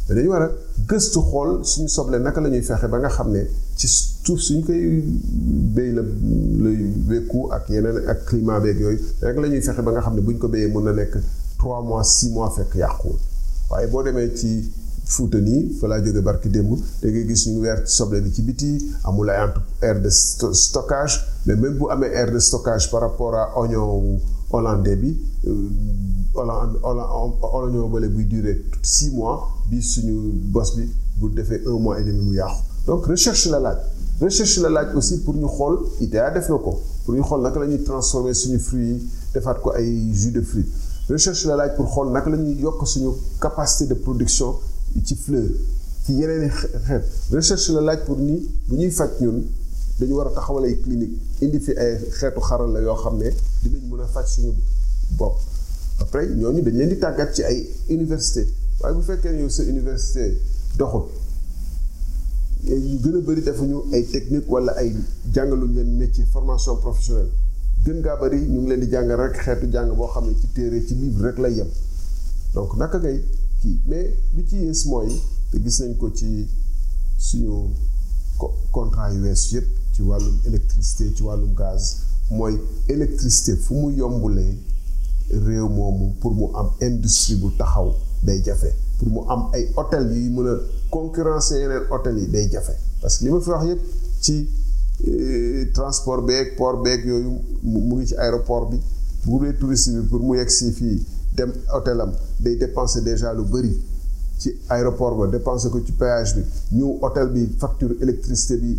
dañu 0.10 0.30
war 0.30 0.44
a 0.44 0.50
gëstu 0.88 1.20
xool 1.22 1.64
suñu 1.66 1.88
soble 1.88 2.18
naka 2.20 2.42
la 2.42 2.50
ñuy 2.50 2.62
fexe 2.62 2.88
ba 2.88 2.98
ne 3.32 3.42
ci 3.76 3.88
suuf 3.88 4.40
koy 4.66 5.02
béy 5.76 5.92
la 5.94 6.02
lay 6.02 6.78
ak 7.52 7.70
yeneen 7.70 7.98
ak 8.08 8.26
climat 8.26 8.60
beeg 8.62 8.80
yooyu 8.80 9.00
la 9.42 9.48
ñuy 9.48 9.62
fexe 9.62 9.82
ba 9.82 9.92
nga 9.92 10.02
xam 10.02 10.16
ne 10.16 10.22
ko 10.38 10.48
béyee 10.48 10.68
mun 10.72 10.84
na 10.84 10.92
nekk 10.94 11.18
3 11.58 11.82
mois 11.84 12.04
6 12.04 12.30
mois 12.34 12.50
fekk 12.56 12.76
waaye 13.70 13.88
boo 13.88 14.04
demee 14.04 14.34
ci 14.36 14.72
Fuuta 15.06 15.40
nii 15.42 15.76
fa 15.80 15.88
laa 15.88 16.00
barki 16.24 16.50
démb 16.50 16.78
da 17.02 17.10
ngay 17.10 17.26
gis 17.28 17.46
ñu 17.48 17.66
aire 17.66 17.84
de 20.02 20.10
stockage 20.10 21.20
mais 21.46 21.56
même 21.56 21.78
bu 21.78 21.86
amee 21.90 22.08
aire 22.14 22.32
de 22.32 22.40
stockage 22.40 22.90
par 22.90 23.02
rapport 23.02 23.36
à 23.36 23.60
oignon 23.60 24.20
hollandais 24.52 24.96
bi 24.96 25.18
buy 28.10 28.26
durer 28.26 28.64
six 28.82 29.12
mois 29.12 29.50
bi 29.70 29.82
suñu 29.82 30.14
bos 30.54 30.76
bi 30.78 30.88
bu 31.20 31.30
defee 31.36 31.62
un 31.68 31.80
mois 31.80 32.00
et 32.00 32.04
demi 32.04 32.38
donc 32.88 33.06
recherche 33.06 33.48
la 33.48 33.60
laaj 33.60 33.78
recherche 34.22 34.58
la 34.60 34.70
laaj 34.70 34.96
aussi 34.96 35.20
pour 35.24 35.36
ñu 35.36 35.48
xool 35.48 35.80
pour 37.06 37.16
transformer 37.86 38.34
fruits 38.60 38.94
yi 38.94 39.08
defaat 39.34 39.58
jus 40.14 40.32
de 40.32 40.42
fruits. 40.42 40.66
Recherche 41.10 41.46
la 41.46 41.56
laaj 41.58 41.76
pour 41.76 41.90
xool 41.92 42.12
naka 42.14 42.30
la 42.30 42.38
ñuy 42.38 42.56
capacité 43.42 43.88
de 43.88 43.94
production 43.96 44.56
ci 45.06 45.16
fleur 45.16 45.48
ci 46.06 46.14
yeneen 46.14 46.50
xeet. 46.50 47.04
recherche 47.32 47.70
la 47.72 47.82
laaj 47.82 48.04
pour 48.06 48.18
ni 48.20 48.50
bu 48.68 48.76
ñuy 48.78 48.92
faj 48.92 49.10
ñun 49.22 49.44
dañu 50.00 50.14
war 50.16 50.28
a 50.28 50.32
taxawal 50.32 50.66
ay 50.66 50.80
clinique 50.82 51.18
indi 51.42 51.60
fi 51.60 51.72
ay 51.78 51.98
xeetu 52.20 52.40
xaral 52.40 52.72
la 52.72 52.80
yoo 52.82 52.96
xam 52.96 53.18
ne 53.18 53.30
dinañ 53.64 53.82
mën 53.90 54.02
a 54.02 54.08
faj 54.08 54.26
suñu 54.28 54.54
bopp. 55.18 55.38
Après 56.00 56.28
ñooñu 56.28 56.62
dañ 56.62 56.76
leen 56.78 56.90
di 56.90 56.98
tàggat 56.98 57.32
ci 57.34 57.44
université. 57.90 58.48
Waaye 58.82 58.96
bu 58.96 59.02
fekkee 59.02 59.32
université 59.70 60.38
doxul 60.78 61.04
gën 63.04 63.16
a 63.18 63.22
bëri 63.22 63.42
defuñu 63.42 63.78
ay 63.94 64.04
technique 64.06 64.50
wala 64.50 64.72
ay 64.78 64.94
leen 65.36 65.98
métier 65.98 66.26
formation 66.32 66.76
professionnelle. 66.78 67.30
Gën 67.86 68.02
bëri 68.22 68.40
ñu 68.48 68.60
ngi 68.62 68.70
leen 68.70 68.80
di 68.80 68.90
jàngal 68.90 69.18
rek 69.20 69.36
xeetu 69.44 69.68
jàng 69.72 69.94
boo 69.96 70.08
xam 70.08 70.26
ne 70.28 70.36
ci 70.40 70.48
téere 70.54 70.86
ci 70.86 70.96
livre 70.96 71.28
rek 71.28 71.38
lay 71.40 71.54
yem. 71.54 71.68
Donc 72.54 72.76
naka 72.78 72.98
kii. 73.64 73.80
Mais 73.88 74.12
lu 74.36 74.44
ci 74.50 74.58
yées 74.66 74.84
mooy 74.92 75.10
te 75.52 75.58
gis 75.64 75.80
nañ 75.82 75.96
ko 75.98 76.10
ci 76.14 76.48
suñu 77.18 77.70
contrat 78.72 79.14
yu 79.14 79.22
weesu 79.24 79.56
yëpp 79.56 79.68
ci 79.94 80.02
wàllum 80.02 80.38
électricité 80.46 81.14
ci 81.16 81.24
wàllum 81.24 81.54
gaz. 81.56 81.96
Mooy 82.32 82.60
électricité 82.90 83.56
fu 83.56 83.74
mu 83.76 83.92
yombulee 83.96 84.58
réew 85.32 85.70
moomu 85.70 86.12
pour 86.20 86.34
mu 86.36 86.46
am 86.56 86.70
industrie 86.82 87.36
bu 87.36 87.52
taxaw 87.58 87.94
day 88.24 88.42
jafe. 88.44 88.74
Pour 89.00 89.08
mu 89.10 89.20
am 89.30 89.48
ay 89.54 89.70
hôtel 89.78 90.12
yuy 90.12 90.30
mën 90.30 90.48
a 90.50 90.56
concurrencer 90.92 91.62
yeneen 91.62 91.88
hôtel 91.90 92.18
yi 92.20 92.28
day 92.28 92.50
jafe. 92.52 92.74
Parce 93.02 93.18
que 93.18 93.26
li 93.26 93.32
ma 93.32 93.40
fi 93.42 93.50
wax 93.50 93.66
yëpp 93.66 93.82
ci 94.22 94.48
transport 95.74 96.22
beeg 96.26 96.56
port 96.58 96.82
beeg 96.84 97.06
yooyu 97.06 97.38
mu 97.64 97.80
ngi 97.98 98.08
ci 98.08 98.16
aéroport 98.16 98.70
bi. 98.72 98.78
Bu 99.26 99.40
dee 99.46 99.54
touriste 99.58 99.92
bi 99.96 100.08
pour 100.10 100.20
mu 100.22 100.36
yegg 100.38 100.50
si 100.50 100.72
fii 100.72 101.00
dem 101.36 101.52
hôtel 101.74 102.02
am 102.02 102.12
day 102.40 102.56
dépenser 102.58 103.02
déjà 103.02 103.34
lu 103.34 103.44
bëri 103.44 103.74
ci 104.40 104.52
aéroport 104.70 105.16
ba 105.18 105.28
dépenser 105.28 105.70
ko 105.70 105.80
ci 105.86 105.92
péage 105.92 106.36
bi 106.36 106.44
ñëw 106.78 107.00
hôtel 107.02 107.28
bi 107.30 107.48
facture 107.60 107.94
électricité 108.02 108.58
bi 108.58 108.78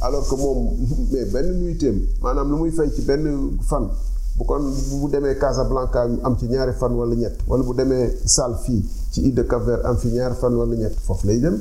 alors 0.00 0.28
que 0.28 0.34
moom 0.34 0.76
mais 1.12 1.24
benn 1.24 1.52
nuitéem 1.60 2.00
maanaam 2.22 2.50
lu 2.52 2.56
muy 2.62 2.70
fay 2.72 2.90
ci 2.94 3.02
benn 3.02 3.56
fan 3.62 3.88
bu 4.36 4.44
kon 4.44 4.60
bu 5.00 5.08
demee 5.10 5.38
Casablanca 5.38 6.02
am 6.22 6.36
ci 6.38 6.46
ñaari 6.48 6.72
fan 6.72 6.92
wala 6.92 7.14
ñett 7.14 7.36
wala 7.48 7.62
bu 7.62 7.74
de 7.74 9.42
Cap-Vert 9.42 9.84
am 9.86 9.96
fi 9.96 10.08
ñaari 10.08 10.34
fan 10.40 10.52
wala 10.54 10.76
ñett 10.76 10.94
foofu 11.06 11.26
lay 11.26 11.40
dem. 11.40 11.58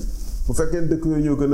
Bu 0.47 0.53
fekkee 0.53 0.81
dëkk 0.89 1.05
yooyu 1.09 1.23
ñoo 1.25 1.37
gën 1.39 1.53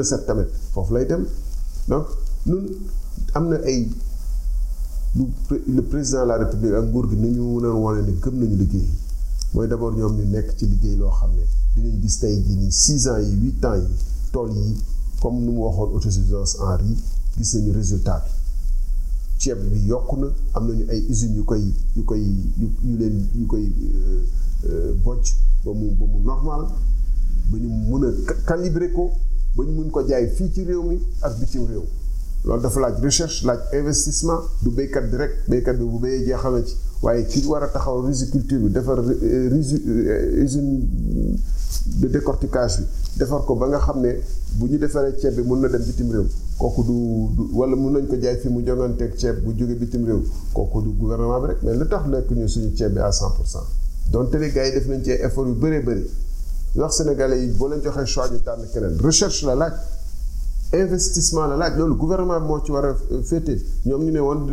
lu 5.15 5.25
le 5.67 5.81
président 5.81 6.23
de 6.23 6.27
la 6.29 6.37
république 6.37 6.73
ak 6.73 6.85
nguur 6.85 7.09
gi 7.09 7.15
ni 7.15 7.29
ñu 7.35 7.59
mën 7.59 7.65
a 7.65 7.73
wane 7.73 8.01
ni 8.07 8.13
gëm 8.21 8.39
nañu 8.39 8.55
liggéey 8.55 8.87
mooy 9.53 9.67
d'abord 9.67 9.93
ñoom 9.95 10.15
ñu 10.17 10.25
nekk 10.31 10.55
ci 10.57 10.65
liggéey 10.67 10.95
loo 10.95 11.09
xam 11.11 11.31
ne 11.35 11.43
dinañ 11.75 12.01
gis 12.01 12.19
tey 12.19 12.35
jii 12.41 12.55
nii 12.55 12.71
six 12.71 13.07
ans 13.07 13.19
yi 13.19 13.35
huit 13.41 13.65
ans 13.65 13.75
yi 13.75 13.87
tool 14.31 14.51
yi 14.55 14.77
comme 15.21 15.41
nu 15.43 15.51
mu 15.51 15.59
waxoon 15.65 15.93
autosuffisance 15.95 16.57
en 16.61 16.77
riz 16.77 16.97
gis 17.37 17.53
nañu 17.57 17.71
résultat 17.73 18.23
bi. 18.25 18.31
Ceeb 19.37 19.59
bi 19.71 19.85
yokku 19.87 20.15
na 20.19 20.27
am 20.53 20.67
nañu 20.67 20.85
ay 20.89 21.05
usines 21.09 21.35
yu 21.35 21.43
koy 21.43 21.61
yu 21.95 22.03
koy 22.05 22.21
yu 22.57 22.69
leen 22.97 23.27
yu 23.35 23.45
koy 23.47 23.67
bojj 25.03 25.33
ba 25.65 25.71
mu 25.73 25.91
ba 25.99 26.05
mu 26.05 26.19
normal 26.23 26.67
ba 27.51 27.57
ñu 27.57 27.67
mën 27.67 28.05
a 28.29 28.33
calibrer 28.45 28.91
ko 28.93 29.11
ba 29.57 29.63
ñu 29.65 29.71
mën 29.81 29.89
ko 29.91 30.03
jaay 30.07 30.27
fii 30.29 30.51
ci 30.53 30.63
réew 30.63 30.83
mi 30.83 30.97
ak 31.21 31.37
bitim 31.39 31.65
réew. 31.65 31.83
Loolu 32.45 32.61
dafa 32.61 32.79
laaj 32.79 33.01
recherche 33.03 33.43
laaj 33.45 33.59
investissement 33.73 34.41
du 34.63 34.69
béykat 34.71 35.01
bi 35.11 35.17
rek 35.17 35.31
béykat 35.47 35.73
bi 35.77 35.83
bu 35.85 35.99
béyee 35.99 36.25
jeexal 36.25 36.53
na 36.53 36.63
ci 36.65 36.75
waaye 37.01 37.25
ki 37.25 37.45
war 37.47 37.63
a 37.63 37.67
taxaw 37.67 38.01
riziculture 38.05 38.59
bi 38.59 38.69
defar 38.71 38.97
rizi 39.53 39.77
usine 40.43 40.87
de 42.01 42.07
décortiquage 42.07 42.77
bi 42.79 42.85
defar 43.19 43.41
ko 43.45 43.55
ne 44.01 44.15
bu 44.59 44.67
ñu 44.67 44.77
defaree 44.77 45.13
ceeb 45.19 45.35
bi 45.35 45.41
mun 45.43 45.59
na 45.61 45.67
dem 45.69 45.81
bitim 45.83 46.11
réew. 46.11 46.25
Kooku 46.57 46.83
du 46.83 46.93
du 47.35 47.49
wala 47.57 47.75
mun 47.75 47.91
nañ 47.93 48.07
ko 48.07 48.15
jaay 48.21 48.37
fi 48.37 48.49
mu 48.49 48.61
jonganteeg 48.65 49.15
ceeb 49.17 49.41
bu 49.43 49.53
jóge 49.57 49.75
bitim 49.79 50.05
réew. 50.05 50.21
Kooku 50.53 50.81
du 50.81 50.89
gouvernement 50.99 51.39
bi 51.41 51.53
mais 51.63 51.75
lu 51.75 51.87
tax 51.87 52.05
lekk 52.07 52.29
ñu 52.31 52.47
suñu 52.47 52.75
ceeb 52.75 52.93
bi 52.93 52.99
à 52.99 53.11
100 53.11 53.31
pour 53.31 53.47
cent? 53.47 53.63
Donte 54.11 54.33
les 54.35 54.51
gars 54.51 54.65
yi 54.67 54.73
def 54.73 54.87
nañ 54.87 55.03
ci 55.03 55.11
effort 55.11 55.47
yu 55.47 55.53
bëree 55.53 55.81
bëri. 55.81 56.05
Wax 56.75 56.97
sénégalais 56.97 57.45
yi 57.45 57.51
boo 57.51 57.67
leen 57.69 57.81
joxee 57.81 58.05
choix 58.05 58.29
ñu 58.29 58.39
tànn 58.43 58.65
keneen. 58.73 58.97
Recherche 59.01 59.43
la 59.45 59.55
laaj 59.55 59.73
investissement 60.73 61.47
la 61.47 61.57
laaj. 61.57 61.77
Loolu 61.77 61.95
gouvernement 61.95 62.39
bi 62.39 62.47
moo 62.47 62.61
ci 62.63 62.71
war 62.71 62.85
a 62.85 62.95
féete. 63.23 63.61
Ñoom 63.85 64.03
ñu 64.03 64.11
ne 64.11 64.19
woon 64.19 64.47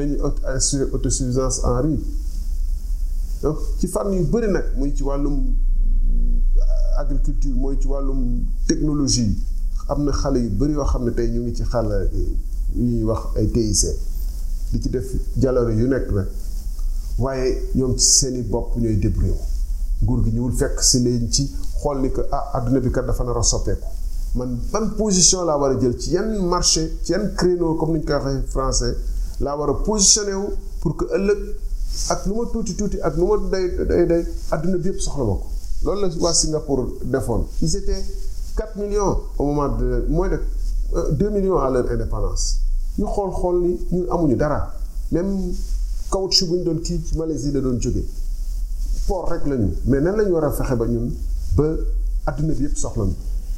autosuffisance 0.92 1.60
en 1.64 1.80
riz. 1.82 2.00
Donc 3.42 3.58
ci 3.78 3.86
fànn 3.88 4.12
yu 4.12 4.24
bëri 4.24 4.50
nag 4.50 4.64
muy 4.76 4.94
ci 4.94 5.02
wàllum 5.02 5.54
agriculture 6.98 7.54
mooy 7.54 7.78
ci 7.80 7.86
wàllum 7.86 8.42
technologie 8.66 9.36
am 9.88 10.04
na 10.04 10.12
xale 10.12 10.38
yu 10.42 10.50
bëri 10.50 10.72
yoo 10.72 10.84
xam 10.84 11.04
ne 11.04 11.10
tey 11.14 11.28
ñu 11.30 11.42
ngi 11.42 11.54
ci 11.54 11.62
xale 11.62 12.10
yu 12.74 12.82
ñuy 12.84 13.02
wax 13.04 13.36
ay 13.36 13.46
TIC 13.46 13.86
di 14.72 14.80
ci 14.82 14.88
def 14.90 15.06
jaloore 15.36 15.72
yu 15.74 15.86
nekk 15.88 16.10
nag. 16.12 16.26
Waaye 17.18 17.62
ñoom 17.74 17.96
ci 17.98 18.04
seeni 18.06 18.42
bopp 18.42 18.76
ñooy 18.76 18.96
débrouillé 18.96 19.34
nguur 20.02 20.22
gi 20.24 20.30
que 20.30 20.38
man 24.38 24.58
ban 24.72 24.86
position 24.96 25.44
laa 25.44 25.56
war 25.58 25.70
a 25.72 25.80
jël 25.80 25.94
ci 25.98 26.10
yan 26.14 26.28
marché 26.52 26.82
ci 27.04 27.12
yan 27.12 27.24
créneau 27.36 27.74
comme 27.74 27.92
ni 27.94 27.98
ñu 27.98 28.04
koy 28.06 28.14
waxee 28.62 28.94
a 29.40 29.74
pour 30.80 30.96
que 30.96 31.04
ëllëg 31.16 31.40
ak 32.12 32.26
lu 32.26 32.34
ma 32.38 32.44
tuuti 32.52 32.74
tuuti 32.76 32.98
ak 33.00 33.16
lu 33.16 33.24
ma 33.26 33.36
day 33.52 33.66
day 33.90 34.06
day 34.06 34.24
la 35.82 37.20
ils 37.62 37.76
étaient 37.76 38.04
4 38.56 38.76
millions 38.76 39.16
au 39.38 39.46
moment 39.46 39.68
de 39.76 40.04
moins 40.08 40.28
de 40.28 40.40
2 41.12 41.30
millions 41.30 41.58
à 41.58 41.70
leur 41.70 41.90
indépendance. 41.90 42.58
Ñu 42.98 43.04
xool 43.06 43.30
xool 43.32 43.60
ni 43.62 43.78
ñun 43.92 44.06
amuñu 44.10 44.36
dara. 44.36 44.72
Même 45.12 45.52
caoutchouc 46.10 46.48
bu 46.48 46.56
ñu 46.58 46.64
doon 46.64 46.78
kii 46.82 47.00
ci 47.04 47.16
Malaisie 47.16 47.52
la 47.52 47.60
doon 47.60 47.78
jógee 47.80 48.04
port 49.06 49.30
mais 49.86 50.00
nan 50.00 50.16
lañu 50.16 50.32
war 50.32 50.44
a 50.44 50.50
fexe 50.52 50.74
ba 50.76 50.86
ñu? 50.86 51.12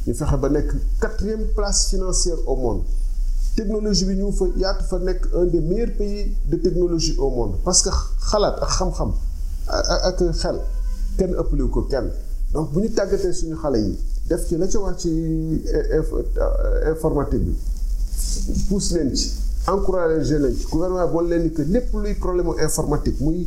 Fexe 0.07 0.37
ba 0.41 0.49
nekk 0.49 0.73
quatrième 1.01 1.45
place 1.55 1.89
financière 1.91 2.37
au 2.47 2.57
monde. 2.57 2.83
Technologie 3.57 4.05
bi 4.07 4.15
ñu 4.17 4.33
fa 4.33 4.45
yaatu 4.57 4.85
fa 4.85 4.99
nekk 4.99 5.27
un 5.35 5.45
des 5.47 5.61
meilleurs 5.61 5.93
pays 5.97 6.33
de 6.49 6.57
technologie 6.57 7.17
au 7.19 7.31
monde. 7.31 7.55
Parce 7.65 7.83
que 7.83 7.91
xalaat 8.31 8.57
ak 8.63 8.71
xam-xam 8.79 9.13
ak 9.69 10.23
xel 10.33 10.61
kenn 11.19 11.35
ëppaliwu 11.35 11.69
ko 11.71 11.83
kenn. 11.83 12.11
Donc 12.53 12.73
bu 12.73 12.81
ñu 12.83 12.91
tàggatee 12.91 13.33
suñu 13.33 13.57
xale 13.57 13.79
yi 13.79 13.99
def 14.29 14.47
ci 14.47 14.57
la 14.57 14.67
ca 14.69 14.79
wax 14.79 15.03
ci 15.03 15.63
informatique 16.91 17.43
bi 17.45 17.55
pousse 18.69 18.93
leen 18.95 19.15
ci 19.15 19.33
encouragé 19.67 20.39
leen 20.39 20.55
ci. 20.57 20.67
Gouvernement 20.71 21.11
wan 21.13 21.29
leen 21.29 21.43
ni 21.45 21.53
que 21.53 21.63
lépp 21.63 21.93
luy 21.95 22.15
problème 22.15 22.53
informatique 22.61 23.21
muy 23.21 23.47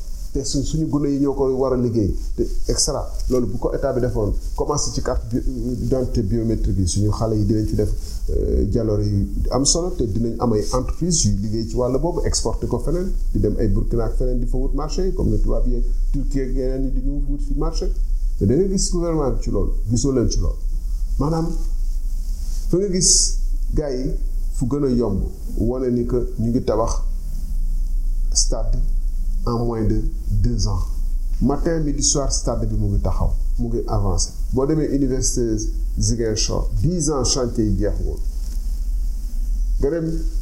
te 0.33 0.43
suñ 0.43 0.63
suñu 0.63 0.87
gune 0.87 1.07
yi 1.09 1.19
ñoo 1.19 1.33
ko 1.33 1.45
war 1.55 1.73
a 1.73 1.77
liggéey. 1.77 2.13
Te 2.35 2.43
extra 2.67 3.05
loolu 3.29 3.47
bu 3.47 3.57
ko 3.57 3.73
état 3.73 3.91
bi 3.93 3.99
defoon 4.01 4.33
commencé 4.55 4.91
ci 4.91 5.01
carte 5.01 5.27
d'identité 5.33 6.21
biométrique 6.23 6.77
yi 6.79 6.87
suñu 6.87 7.09
xale 7.11 7.35
yi 7.37 7.45
dinañ 7.45 7.67
ci 7.67 7.75
def 7.75 7.91
jaloore 8.71 9.03
yu 9.03 9.27
am 9.51 9.65
solo 9.65 9.89
te 9.91 10.03
dinañ 10.07 10.35
am 10.39 10.53
ay 10.53 10.63
entreprise 10.73 11.25
liggéey 11.41 11.67
ci 11.67 11.75
wàll 11.75 11.97
boobu 11.99 12.21
exporté 12.25 12.67
ko 12.67 12.79
feneen 12.79 13.11
marché 14.73 15.13
comme 15.13 15.31
ne 15.31 15.37
tubaab 15.37 15.67
yi 15.67 15.83
Turquie 16.11 16.41
ak 16.43 16.55
yeneen 16.55 16.83
yi 16.85 16.91
di 16.93 17.01
ñu 17.07 17.21
wut 17.27 17.41
fi 17.41 17.53
marché. 17.55 17.91
Te 18.37 18.45
da 18.45 18.55
gouvernement 18.91 19.39
ci 19.41 19.49
loolu 19.51 19.71
gisoo 19.89 20.11
leen 20.11 20.29
ci 20.29 20.39
loolu. 20.39 20.57
Maanaam 21.19 21.47
gars 23.73 23.91
yi 23.93 24.11
a 24.83 24.89
yomb 24.89 25.23
wane 25.57 25.89
ni 25.91 26.05
stade 28.33 28.77
en 29.45 29.65
moins 29.65 29.83
de 29.83 30.01
deux 30.29 30.67
ans. 30.67 30.79
Matin 31.41 31.79
midi 31.79 32.03
soir 32.03 32.31
stade 32.31 32.67
bi 32.69 32.75
mu 32.75 32.87
ngi 32.93 32.99
taxaw 33.01 33.31
mu 33.59 33.67
ngi 33.67 33.81
avancé. 33.87 34.29
Boo 34.53 34.65
demee 34.65 34.87
université 34.95 35.55
dix 36.81 37.09
ans 37.09 37.23
chantier 37.23 37.65
yi 37.65 37.87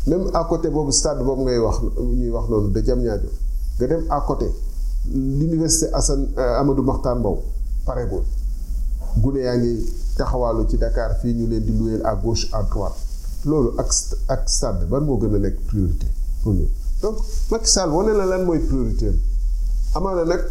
même 0.07 0.29
à 0.33 0.43
côté 0.43 0.69
stade 0.91 1.19
de 1.19 2.79
Diamniadio 2.81 3.29
nga 3.79 3.87
dem 3.87 4.03
à 4.09 4.19
côté 4.27 4.45
l'université 5.13 5.87
Assane 5.93 6.27
Amadou 6.35 6.83
Mahtar 6.83 7.15
Mbow 7.15 7.39
taxawaalu 10.17 10.67
ci 10.69 10.77
Dakar 10.77 11.15
fii 11.21 12.01
à 12.03 12.15
gauche 12.15 12.49
à 12.51 12.61
droite. 12.63 12.97
Loolu 13.45 13.69
stade 14.47 14.85
ban 14.89 14.99
moo 15.01 15.17
priorité 15.17 16.07
donc 17.01 17.17
Macky 17.51 17.67
Sall 17.69 17.89
wane 17.91 18.13
na 18.17 18.25
lan 18.25 18.45
mooy 18.45 18.59
priorité 18.59 19.07
am. 19.07 19.15
Amaana 19.95 20.25
nag 20.25 20.41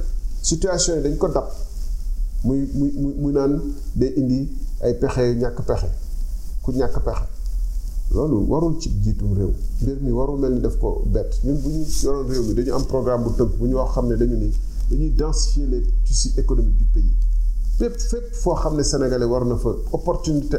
situation 0.42 0.96
yi 0.96 1.02
dañ 1.02 1.16
ko 1.18 1.28
dab. 1.28 1.48
Muy 2.44 2.68
muy 2.74 2.90
muy 3.20 3.32
naan 3.32 3.60
day 3.94 4.12
indi 4.16 4.48
ay 4.82 4.94
pexe 4.94 5.34
ñàkk 5.36 5.60
pexe. 5.66 5.88
Ku 6.62 6.72
ñàkk 6.72 6.98
pexe. 7.04 7.26
Loolu 8.12 8.46
warul 8.48 8.78
ci 8.80 8.88
jiitum 9.02 9.34
réew. 9.34 9.52
Mbir 9.82 9.98
mi 10.00 10.10
warul 10.10 10.38
mel 10.40 10.52
ni 10.54 10.68
ko 10.80 11.02
bett. 11.06 11.38
Ñun 11.44 11.58
bu 11.60 12.84
programme 12.88 13.24
bu 13.24 13.30
tënk 13.36 13.56
bu 13.58 13.66
ñu 13.68 13.74
wax 13.76 13.90
xam 13.92 14.06
ne 14.08 14.16
dañu 14.16 14.36
ni 14.36 14.50
dañuy 14.90 15.10
densifier 15.14 15.66
les 15.66 15.84
économiques 16.38 16.78
du 16.78 16.84
pays. 16.84 17.12
Fépp 17.78 17.96
fépp 18.00 18.34
foo 18.34 18.54
xam 18.54 18.74
ne 18.76 18.82
sénégalais 18.82 19.26
war 19.26 19.44
na 19.44 19.56
fa 19.56 19.68
opportunité 19.92 20.56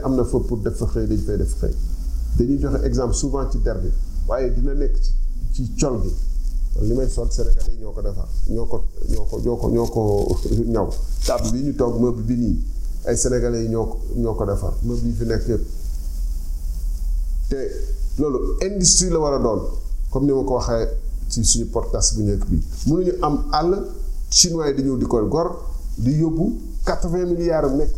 pour 0.48 0.58
def 0.58 0.75
fa 0.77 0.86
xëy 0.86 1.08
dañ 1.08 1.17
fay 1.25 1.38
def 1.38 1.55
xëy. 1.60 2.86
Exemple 2.86 3.15
souvent 3.15 3.50
ci 3.51 3.58
der 3.60 3.79
bi. 3.79 3.89
Waaye 4.27 4.51
dina 4.53 4.74
ci 5.53 5.72
col 5.79 6.01
gi 6.03 6.13
li 6.82 6.94
sénégalais 7.29 7.77
ñoo 7.82 7.91
ko 7.91 8.01
defar 8.01 8.27
ñoo 8.50 8.65
ko 8.65 8.84
ñoo 9.10 9.25
ko 9.25 9.70
ñoo 9.70 9.86
ko 9.88 10.25
ñoo 10.65 10.89
table 11.25 11.51
bi 11.51 11.74
bi 12.24 12.60
sénégalais 13.15 13.68
te 17.50 17.56
industrie 18.65 19.10
la 19.10 19.20
war 19.20 19.34
comme 20.12 20.25
ni 20.25 20.32
ma 20.34 20.44
ko 20.44 20.53
waxee 20.56 20.88
ci 21.29 21.44
suñu 21.46 21.65
podcast 21.70 22.15
bu 22.15 22.24
bi. 22.50 22.62
Mënuñu 22.88 23.13
am 23.22 23.44
chinois 24.29 24.68
yi 24.70 24.75
di 24.75 24.84
ñëw 24.84 24.98
di 24.98 25.06
gor 25.06 25.58
di 25.98 26.12
yóbbu 26.12 26.60
quatre-vingts 26.86 27.29
milliards 27.38 27.72
nekk 27.74 27.91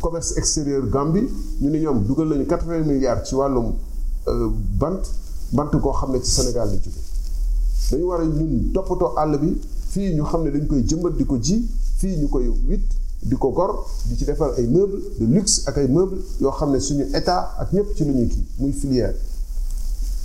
commerce 0.00 0.34
extérieur 0.36 0.88
Gambie. 0.88 1.28
Ñu 1.60 1.70
ni 1.70 1.80
ñoom 1.80 2.04
dugal 2.06 2.28
nañu 2.28 2.46
quatre-vingts 2.46 2.86
milliards 2.86 3.24
ci 3.28 3.34
wàllum 3.34 3.74
bant 4.78 5.02
bant 5.52 5.70
koo 5.80 5.92
xam 5.92 6.12
ne 6.12 6.20
ci 6.22 6.30
Sénégal 6.30 6.68
la 6.68 6.74
jóge. 6.74 7.00
Dañu 7.90 8.04
war 8.06 8.20
a 8.20 8.24
ñun 8.24 8.70
toppatoo 8.72 9.14
àll 9.16 9.38
bi 9.38 9.58
fii 9.90 10.14
ñu 10.14 10.24
xam 10.24 10.42
ne 10.44 10.50
dañ 10.50 10.66
koy 10.66 10.82
jëmbat 10.86 11.16
di 11.16 11.24
ko 11.24 11.38
ji 11.40 11.66
fii 11.98 12.16
ñu 12.18 12.28
koy 12.28 12.48
witt 12.68 12.84
di 13.22 13.34
ko 13.36 13.50
gor 13.50 13.84
di 14.06 14.16
ci 14.16 14.24
ay 14.28 14.66
de 14.66 15.24
luxe 15.26 15.62
ak 15.66 15.76
ay 15.78 15.88
meubles 15.88 16.20
yoo 16.40 16.50
xam 16.52 16.70
ne 16.72 16.78
suñu 16.80 17.04
état 17.14 17.54
ak 17.58 17.72
ñëpp 17.72 17.94
ci 17.96 18.04
lu 18.04 18.12
ñu 18.14 18.26
kii 18.28 18.44
muy 18.58 18.72
filière. 18.72 19.14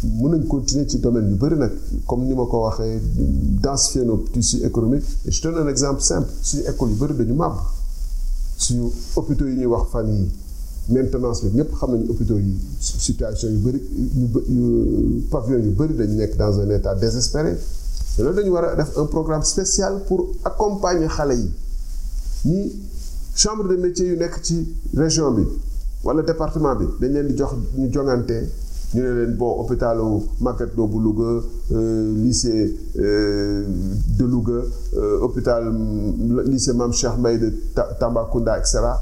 Mën 0.03 0.29
nañ 0.31 0.45
continuer 0.47 0.85
ci 0.89 0.99
domaine 0.99 1.29
yu 1.29 1.35
bëri 1.35 1.55
nag 1.55 1.71
comme 2.05 2.25
ni 2.25 2.33
ma 2.35 2.43
ko 2.45 2.63
waxee 2.65 2.99
densifier 3.61 4.03
nos 4.05 4.17
tissus 4.33 4.61
économiques 4.65 5.05
et 5.25 5.31
je 5.31 5.41
donne 5.41 5.65
un 5.65 5.69
exemple 5.69 6.01
simple 6.01 6.27
suñu 6.41 6.63
école 6.67 6.89
yu 6.89 6.95
bëri 6.95 7.13
dañu 7.15 7.33
màbb. 7.33 7.53
Suñu 8.57 8.91
hôpitaux 9.15 9.45
yi 9.47 9.55
ñuy 9.55 9.65
wax 9.65 9.87
fan 9.91 10.07
yi 10.07 10.29
maintenance 10.89 11.43
bi 11.43 11.57
ñëpp 11.57 11.71
xam 11.79 11.91
nañu 11.91 12.09
hôpitaux 12.09 12.39
yi 12.39 12.55
situation 12.79 13.49
yu 13.49 13.57
bëri 13.57 13.81
yu 14.49 15.23
pavillon 15.31 15.63
yu 15.63 15.71
bëri 15.71 15.93
dañu 15.93 16.15
nekk 16.15 16.35
dans 16.37 16.59
un 16.59 16.69
état 16.69 16.95
désespéré. 16.95 17.57
Loolu 18.19 18.35
dañu 18.35 18.49
war 18.51 18.65
un 18.97 19.05
programme 19.05 19.43
spécial 19.43 20.01
pour 20.07 20.27
accompagner 20.43 21.07
xale 21.07 21.35
yi. 21.37 21.49
Ñi 22.45 22.71
chambre 23.35 23.67
de 23.69 23.75
métier 23.77 24.05
yu 24.07 24.17
nekk 24.17 24.39
ci 24.43 24.67
région 24.95 25.31
bi 25.31 25.43
wala 26.03 26.21
département 26.21 26.75
bi 26.75 26.85
dañ 26.99 27.13
leen 27.13 27.27
di 27.27 27.35
jox 27.37 27.51
ñu 27.77 27.89
jongante 27.91 28.49
ñu 28.93 29.01
ne 29.01 29.13
leen 29.25 29.35
bon 29.35 29.59
hôpitalu 29.61 30.21
bu 30.75 30.99
Louga 30.99 31.41
lycée 31.71 32.77
de 32.95 34.25
Louga 34.25 34.61
hôpital 35.21 35.73
lycée 36.45 36.73
Mame 36.73 36.91
Cheikh 36.93 37.17
de 37.21 37.53
Tambacounda 37.99 38.59
et 38.59 38.65
cetera 38.65 39.01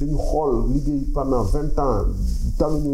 dañu 0.00 0.16
xool 0.28 0.52
liggéey 0.72 1.00
pendant 1.14 1.42
vingt 1.52 1.78
ans 1.78 2.04
taluñu 2.58 2.92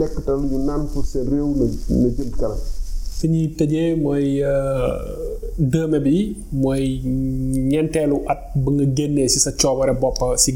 lekk 0.00 0.14
taluñu 0.26 0.58
naan 0.68 0.82
pour 0.92 1.04
seen 1.06 1.28
réew 1.32 1.48
na 1.58 1.64
na 2.02 2.08
jëm 2.16 2.30
kanam. 2.40 2.58
fi 3.18 3.28
ñuy 3.28 3.48
tëjee 3.58 3.94
mooy 4.04 4.40
dëme 5.72 5.98
bi 6.06 6.16
mooy 6.52 6.84
ñeenteelu 7.70 8.16
at 8.32 8.40
ba 8.62 8.70
nga 8.72 8.84
génnee 8.96 9.28
ci 9.28 9.38
sa 9.40 9.52
coobare 9.52 9.92
bopp 10.02 10.18
ci 10.42 10.50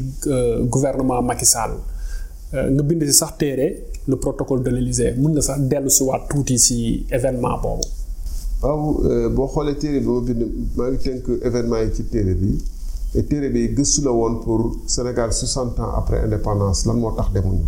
gouvernement 0.73 1.21
Macky 1.21 1.45
Sall 1.45 1.73
nga 2.73 2.83
bind 2.87 3.03
ci 3.09 3.13
sax 3.13 3.33
téere 3.37 3.67
le 4.07 4.15
protocole 4.23 4.63
de 4.63 4.69
l'Élysée 4.75 5.13
mun 5.17 5.31
nga 5.33 5.41
sax 5.41 5.59
dellu 5.71 5.89
ci 5.89 6.03
waat 6.03 6.23
tuuti 6.29 6.57
ci 6.65 7.05
événement 7.11 7.57
boobu. 7.61 7.85
waaw 8.63 9.29
boo 9.35 9.47
xoolee 9.53 9.75
téere 9.81 9.99
bi 9.99 10.07
ma 10.15 10.21
bind 10.27 10.41
maa 10.77 10.89
ngi 10.91 10.97
tënk 11.05 11.25
événement 11.49 11.81
yi 11.85 11.89
ci 11.95 12.03
téere 12.13 12.33
bi 12.41 12.49
te 13.15 13.23
téere 13.31 13.49
bi 13.49 13.69
gëstu 13.73 14.01
la 14.03 14.11
woon 14.11 14.41
pour 14.43 14.75
Sénégal 14.87 15.31
60 15.31 15.79
ans 15.79 15.91
après 15.95 16.19
indépendance 16.25 16.85
lan 16.85 16.95
moo 16.95 17.11
tax 17.15 17.31
demuñu? 17.33 17.63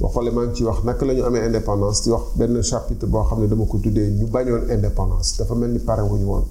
Boo 0.00 0.08
maa 0.32 0.46
ngi 0.46 0.54
ci 0.56 0.64
wax 0.64 0.82
naka 0.84 1.04
la 1.04 1.12
ñu 1.14 1.22
amee 1.22 1.44
indépendance 1.46 2.02
di 2.04 2.10
wax 2.10 2.22
benn 2.36 2.62
chapitre 2.62 3.06
boo 3.06 3.24
xam 3.28 3.40
ne 3.42 3.46
dama 3.48 3.64
ko 3.66 3.76
tuddee 3.78 4.08
ñu 4.10 4.26
bañoon 4.26 4.62
indépendance. 4.70 5.36
Dafa 5.38 5.54
mel 5.54 5.70
ni 5.72 5.78
pare 5.80 6.00
woon. 6.02 6.44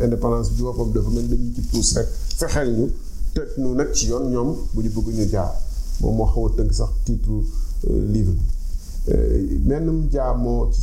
Indépendance 0.00 0.50
bi 0.52 0.62
boppam 0.62 0.92
dafa 0.92 1.10
mel 1.10 1.24
ni 1.24 1.28
dañu 1.28 1.52
ci 1.54 1.60
puus 1.60 1.92
rek 1.96 2.08
fexeel 2.38 2.72
ñu 2.74 2.90
teg 3.34 3.48
ñu 3.58 3.74
nag 3.74 3.92
ci 3.92 4.06
yoon 4.06 4.30
ñoom 4.30 4.56
bu 4.72 4.80
ñu 4.82 4.88
bëgg 4.88 5.14
ñu 5.18 5.28
jaar. 5.28 5.52
Moom 6.00 6.16
moo 6.16 6.26
xaw 6.26 6.46
a 6.46 6.50
tënk 6.56 6.72
sax 6.72 6.88
titre 7.04 7.32
livre 8.14 8.32
bi. 8.32 9.60
Mennum 9.66 10.08
jaa 10.10 10.32
moo 10.32 10.70
ci 10.72 10.80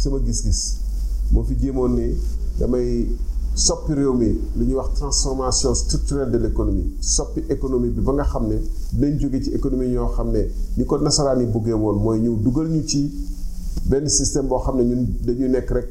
soppi 3.55 3.93
réew 3.93 4.13
mi 4.13 4.37
lu 4.57 4.65
transformation 4.93 5.73
structurelle 5.73 6.29
de 6.29 6.37
l'économie 6.37 6.91
soppi 6.99 7.41
économie 7.49 7.89
bi 7.89 8.01
ba 8.01 8.11
nga 8.13 8.23
xam 8.23 8.47
ne 8.47 8.57
jóge 9.19 9.39
économie 9.53 9.87
ñoo 9.87 10.07
xam 10.15 10.31
ne 10.31 10.41
ni 10.77 10.83
ko 10.85 10.97
nasaraan 10.97 11.39
yi 11.39 11.47
woon 11.73 11.95
mooy 12.03 12.19
dugal 12.43 12.67
ñu 12.67 12.83
ci 12.85 13.09
benn 13.85 14.09
système 14.09 14.47
boo 14.47 14.59
xam 14.59 14.75
ne 14.77 14.83
ñun 14.83 15.07
dañuy 15.23 15.49
nekk 15.49 15.69
rek 15.71 15.87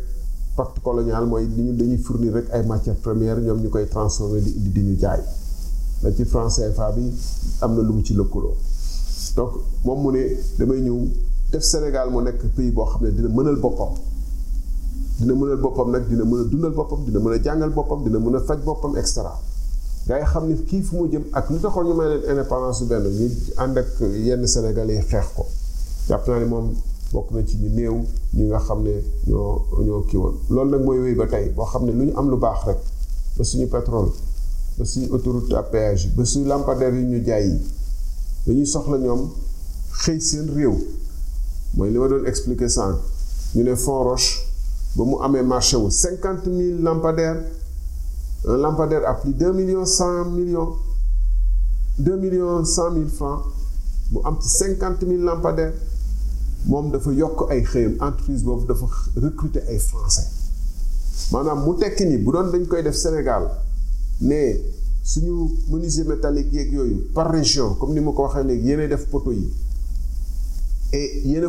pacte 0.57 0.81
colonial 0.83 1.27
mooy 1.27 1.47
li 1.57 1.63
ñu 1.63 1.73
dañuy 1.75 1.97
fournir 1.99 2.33
rek 2.35 2.51
ay 2.53 2.67
matières 2.67 2.97
premières 3.01 3.41
ñoom 3.41 3.61
ñu 3.63 3.69
koy 3.71 3.89
transformer 3.89 4.43
di 4.43 4.51
indi 4.51 4.71
di 4.71 4.81
ñu 4.83 4.97
jaay. 5.01 5.21
Ci 6.13 6.25
CFA 6.25 6.91
bi 6.93 7.11
am 7.61 7.75
na 7.75 7.81
lu 7.83 7.93
mu 7.95 8.03
donc 9.37 9.53
moom 9.85 10.03
mu 10.03 10.11
ne 10.13 10.37
damay 10.59 10.81
ñëw 10.83 10.99
def 11.51 11.63
Sénégal 11.63 12.11
mu 12.11 12.21
pays 12.55 12.73
dina 15.19 15.35
mënal 15.35 15.57
boppam 15.63 15.91
nag 15.91 16.09
dina 16.09 16.25
mën 16.25 16.41
a 16.41 16.45
dundal 16.51 16.73
boppam 16.73 17.05
dina 17.07 17.19
mën 17.21 17.33
a 17.33 17.39
jàngal 17.43 17.71
boppam 17.71 18.03
dina 18.05 18.19
mën 18.19 18.35
a 18.37 18.41
faj 18.41 18.59
boppam 18.65 18.97
et 18.97 19.07
cetera. 19.07 19.33
Gars 20.07 20.19
yi 20.21 20.27
xam 20.27 20.49
kii 20.69 20.83
fu 20.83 20.97
mu 20.97 21.09
jëm 21.11 21.25
ak 21.33 21.51
lu 21.51 21.59
taxoon 21.61 21.87
ñu 21.89 21.95
may 21.95 22.09
leen 22.09 22.31
indépendance 22.31 22.81
Sénégalais 24.47 25.01
xeex 25.09 25.27
ko. 25.37 25.47
Jàpp 26.09 26.29
naa 26.29 26.39
ne 26.41 26.45
moom 26.47 26.73
bokk 27.13 27.31
na 27.33 27.45
ci 27.47 27.57
ñu 27.57 27.69
néew 27.71 27.97
ñi 28.35 28.45
nga 28.49 28.59
xam 28.59 28.83
ne 28.83 28.95
ñoo 29.27 29.63
ñoo 29.87 30.03
kii 30.03 30.19
am 30.19 30.33
autoroute 35.13 35.53
à 35.55 35.63
ne 43.63 43.75
Font 43.77 44.03
Roche 44.03 44.54
ba 44.97 45.05
mu 45.05 45.17
amee 45.23 45.43
marché 45.43 45.77
wu 45.77 45.91
cinquante 45.91 46.47
mille 46.49 46.81
lampadaires 46.83 47.43
un 48.47 48.57
lampadaire 48.57 49.09
à 49.09 49.15
plus 49.15 49.33
deux 49.35 49.53
millions 49.53 49.87
cent 49.87 50.25
millions 50.27 50.73
deux 51.99 52.17
millions 52.17 52.65
cent 52.65 52.91
mille 52.91 53.09
francs 53.09 53.43
mu 54.13 54.19
am 54.25 54.37
ci 54.41 54.49
cinquante 54.49 55.03
mille 55.03 55.23
lampadaires 55.23 55.75
moom 56.67 56.91
dafa 56.91 57.11
yokk 57.13 57.51
ay 57.51 57.63
xëyam 57.63 57.95
entreprise 58.01 58.45
recruter 59.17 59.63
ay 59.69 59.79
français. 59.79 60.27
Maanaam 61.33 61.65
mu 61.65 61.75
tekki 61.79 62.05
ni 62.07 62.17
bu 62.19 62.33
doon 62.33 62.51
Sénégal 62.93 63.51
ne 64.21 64.55
métallique 66.09 67.13
par 67.15 67.31
région 67.31 67.75
comme 67.75 67.93
ni 67.95 68.01
ma 68.01 68.13
ko 68.13 68.23
waxee 68.23 68.45
léegi 68.47 68.69
yéenay 68.69 68.89
def 68.89 69.07
poteau 69.11 69.33
et 70.93 71.23
yéen 71.25 71.45
a 71.45 71.49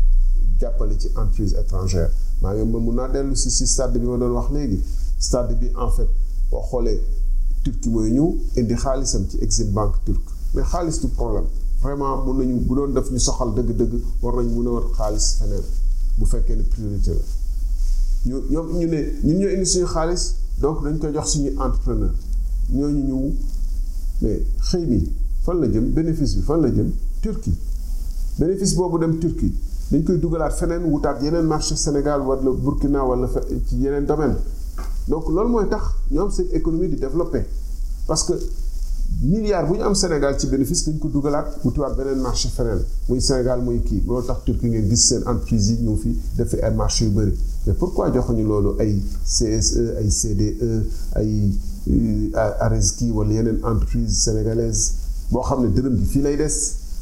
jàppale 0.61 0.97
ci 0.99 1.07
entreprise 1.15 1.55
étrangère. 1.59 2.09
Maa 2.41 2.53
ngi 2.53 2.91
naa 2.95 3.07
dellu 3.09 3.35
si 3.35 3.49
si 3.51 3.65
stade 3.67 3.97
bi 3.99 4.05
ma 4.05 4.17
doon 4.17 4.79
stade 5.19 5.55
bi 5.59 5.67
en 5.75 5.89
fait 5.89 6.07
boo 6.49 6.61
xoolee 6.69 6.99
Turquie 7.63 7.89
mooy 7.91 8.11
ñëw 8.11 8.27
indi 8.57 8.75
xaalisam 8.75 9.27
ci 9.29 9.37
Exim 9.41 9.69
Banque 9.71 9.97
turque. 10.05 10.29
Mais 10.53 10.63
xaalis 10.63 10.99
du 10.99 11.07
problème. 11.09 11.45
Vraiment 11.81 12.23
mun 12.25 12.37
nañu 12.39 12.59
bu 12.59 12.75
doon 12.75 12.87
def 12.93 13.11
ñu 13.11 13.19
soxal 13.19 13.53
dëgg-dëgg 13.53 13.93
a 14.23 14.25
war 14.25 14.83
xaalis 14.97 15.35
feneen. 15.39 15.63
Bu 16.17 16.25
fekkee 16.25 16.55
ne 16.55 16.63
priorité 16.63 17.11
la. 17.11 17.21
Ñu 18.25 18.41
ñoom 18.49 18.67
ñu 18.79 18.87
ne 18.87 18.99
ñun 19.23 19.37
ñoo 19.39 19.49
indi 19.55 19.65
suñu 19.65 19.85
donc 20.59 20.83
dañ 20.83 20.97
koy 20.97 21.13
jox 21.13 21.27
suñu 21.33 21.49
entrepreneur. 21.59 22.11
Ñooñu 22.71 23.03
ñëw 23.09 23.33
mais 24.21 24.41
xëy 24.69 24.85
mi 24.85 25.11
fan 25.43 25.59
la 25.61 25.67
jëm? 25.71 25.91
Bénéfice 25.93 26.37
la 26.47 26.69
Turquie 29.19 29.53
dañ 29.91 30.03
koy 30.05 30.17
dugalaat 30.17 30.53
feneen 30.57 30.83
wutaat 30.85 31.19
marché 31.43 31.75
Sénégal 31.75 32.21
wala 32.21 32.49
Burkina 32.51 33.03
wala 33.03 33.27
ci 33.67 33.75
yeneen 33.75 34.05
domaine. 34.05 34.35
Donc 35.07 35.27
loolu 35.29 35.49
mooy 35.49 35.67
tax 35.69 35.83
ñoom 36.11 36.31
seen 36.31 36.47
économie 36.53 36.95
parce 38.07 38.23
que 38.23 38.33
milliard 39.21 39.67
bu 39.67 39.77
ñu 39.77 39.93
Sénégal 39.95 40.39
ci 40.39 40.47
bénéfice 40.47 40.85
dañ 40.89 40.97
ko 40.97 41.09
marché 42.21 42.47
feneen. 42.49 42.79
Muy 43.09 43.19
Sénégal 43.21 43.61
muy 43.61 43.81
kii. 43.81 44.03
Loolu 44.07 44.25
tax 44.25 44.37
Turquie 44.45 44.69
ngeen 44.69 44.87
marché 46.75 47.09
mais 47.67 47.73
pourquoi 47.73 48.11
joxuñu 48.13 48.43
loolu 48.47 48.79
ay 48.79 49.01
CSE 49.25 49.97
ay 49.99 50.09
CDE 50.09 50.83
ay 51.15 51.51
Areski 52.59 53.11
wala 53.11 53.33
entreprise 53.63 54.23
sénégalaise 54.23 54.93
boo 55.31 55.41
xam 55.41 55.61
ne 55.63 55.69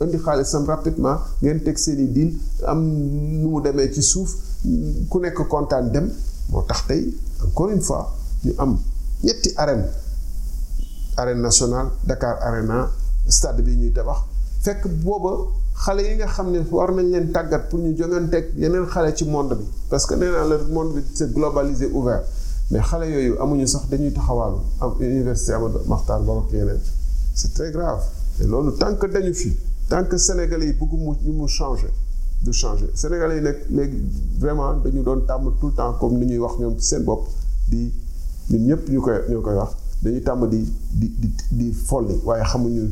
indi 0.00 0.18
xaalisam 0.18 0.64
rapidement 0.66 1.18
ngeen 1.42 1.62
teg 1.64 1.76
seen 1.78 1.98
i 2.00 2.38
am 2.66 2.80
nu 3.42 3.48
mu 3.50 3.60
demee 3.60 3.90
ci 3.92 4.02
suuf 4.02 4.30
ku 5.08 5.18
nekk 5.20 5.46
kontaan 5.48 5.90
dem. 5.92 6.10
Moo 6.50 6.62
tax 6.66 6.86
tey 6.86 7.02
encore 7.44 7.70
une 7.72 7.80
fois 7.82 8.14
ñu 8.44 8.52
am 8.58 8.78
ñetti 9.22 9.52
arène. 9.56 9.84
Arène 11.16 11.40
nationale 11.42 11.88
Dakar 12.06 12.38
Arena 12.42 12.88
stade 13.28 13.62
bi 13.62 13.76
ñuy 13.76 13.92
tabax. 13.92 14.18
Fekk 14.62 14.86
booba 15.04 15.32
xale 15.74 16.00
yi 16.02 16.16
nga 16.16 16.26
pour 17.68 17.78
ñu 17.80 17.94
yeneen 18.56 18.86
xale 18.86 19.14
ci 19.16 19.24
monde 19.24 19.56
parce 19.90 20.06
que 20.06 20.14
nee 20.14 20.30
la 20.30 20.58
monde 20.70 20.94
bi 20.94 21.02
globalisé 21.34 21.86
ouvert. 21.92 22.22
Mais 22.70 22.80
xale 22.80 23.10
yooyu 23.10 23.36
amuñu 23.40 23.66
sax 23.66 23.88
dañuy 23.90 24.12
taxawaalu. 24.12 24.58
Am 24.80 24.94
c'est 27.34 27.54
très 27.54 27.70
grave. 27.70 28.02
Te 28.38 28.44
loolu 28.44 28.72
tant 28.78 28.94
que 28.96 29.06
dañu 29.06 29.32
tant 29.88 30.04
que 30.04 30.16
sénégalais 30.18 30.66
yi 30.66 30.72
ñu 31.24 31.32
changer 31.48 31.88
changer. 32.52 32.90
Sénégalais 32.94 33.36
yi 33.36 33.42
nag 33.42 33.56
vraiment 34.38 34.74
dañu 34.74 35.02
doon 35.02 35.20
tàmm 35.26 35.50
tout 35.60 35.68
le 35.68 35.72
temps 35.72 35.94
comme 35.94 36.18
ni 36.18 36.26
ñuy 36.26 36.38
wax 36.38 36.54
ci 36.78 36.86
di 37.68 37.90
ñun 38.50 38.66
ñëpp 38.66 38.88
ñu 38.90 39.00
koy 39.00 39.14
ñoo 39.28 39.40
koy 39.42 39.54
wax 39.54 39.70
dañuy 40.02 40.20
di 40.48 40.64
di 40.92 41.32
di 41.50 41.72
folli 41.72 42.14
xamuñu 42.44 42.90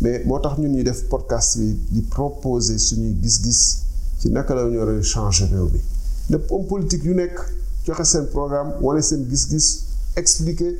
mais 0.00 0.24
ñun 0.58 0.72
ñuy 0.72 0.82
def 0.84 1.04
podcast 1.08 1.58
bi 1.58 1.78
di 1.90 2.00
proposer 2.02 2.78
gis-gis 3.22 3.82
ci 4.20 4.30
naka 4.30 4.54
la 4.54 4.64
ñu 4.68 5.02
changer 5.02 5.48
bi 5.72 5.80
politique 6.68 7.04
yu 7.04 7.14
nekk 7.14 7.38
joxe 7.86 8.04
programme 8.30 8.72
gis-gis 9.28 9.84
expliquer 10.16 10.76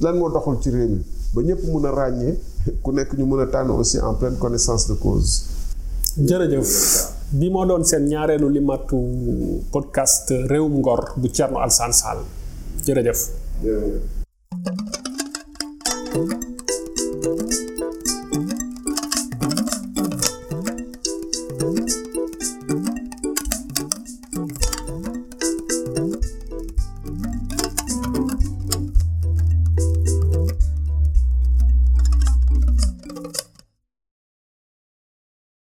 lan 0.00 0.14
doxul 0.30 0.58
ci 0.62 0.70
mi 0.70 1.02
ba 1.34 1.42
ñëpp 1.42 1.62
mun 1.72 1.84
a 1.86 1.90
ràññee 1.90 2.34
ku 2.82 2.90
nekk 2.92 3.10
ñu 3.18 3.24
mën 3.26 3.40
a 3.44 3.46
tànn 3.46 3.70
aussi 3.70 3.98
en 3.98 4.14
pleine 4.14 4.36
connaissance 4.38 4.86
de 4.88 4.94
cause. 4.94 5.32
jërëjëf 6.28 6.68
bi 7.38 7.50
moo 7.50 7.66
doon 7.66 7.84
seen 7.84 8.04
ñaareelu 8.12 8.48
limatu 8.56 8.98
podcast 9.72 10.26
réewum 10.50 10.74
ngor 10.80 11.02
bu 11.16 11.26
Thierno 11.34 11.58
Alassane 11.58 11.92
Sall 12.00 12.18
jërëjëf. 12.86 13.20
jërëjëf. 13.64 14.02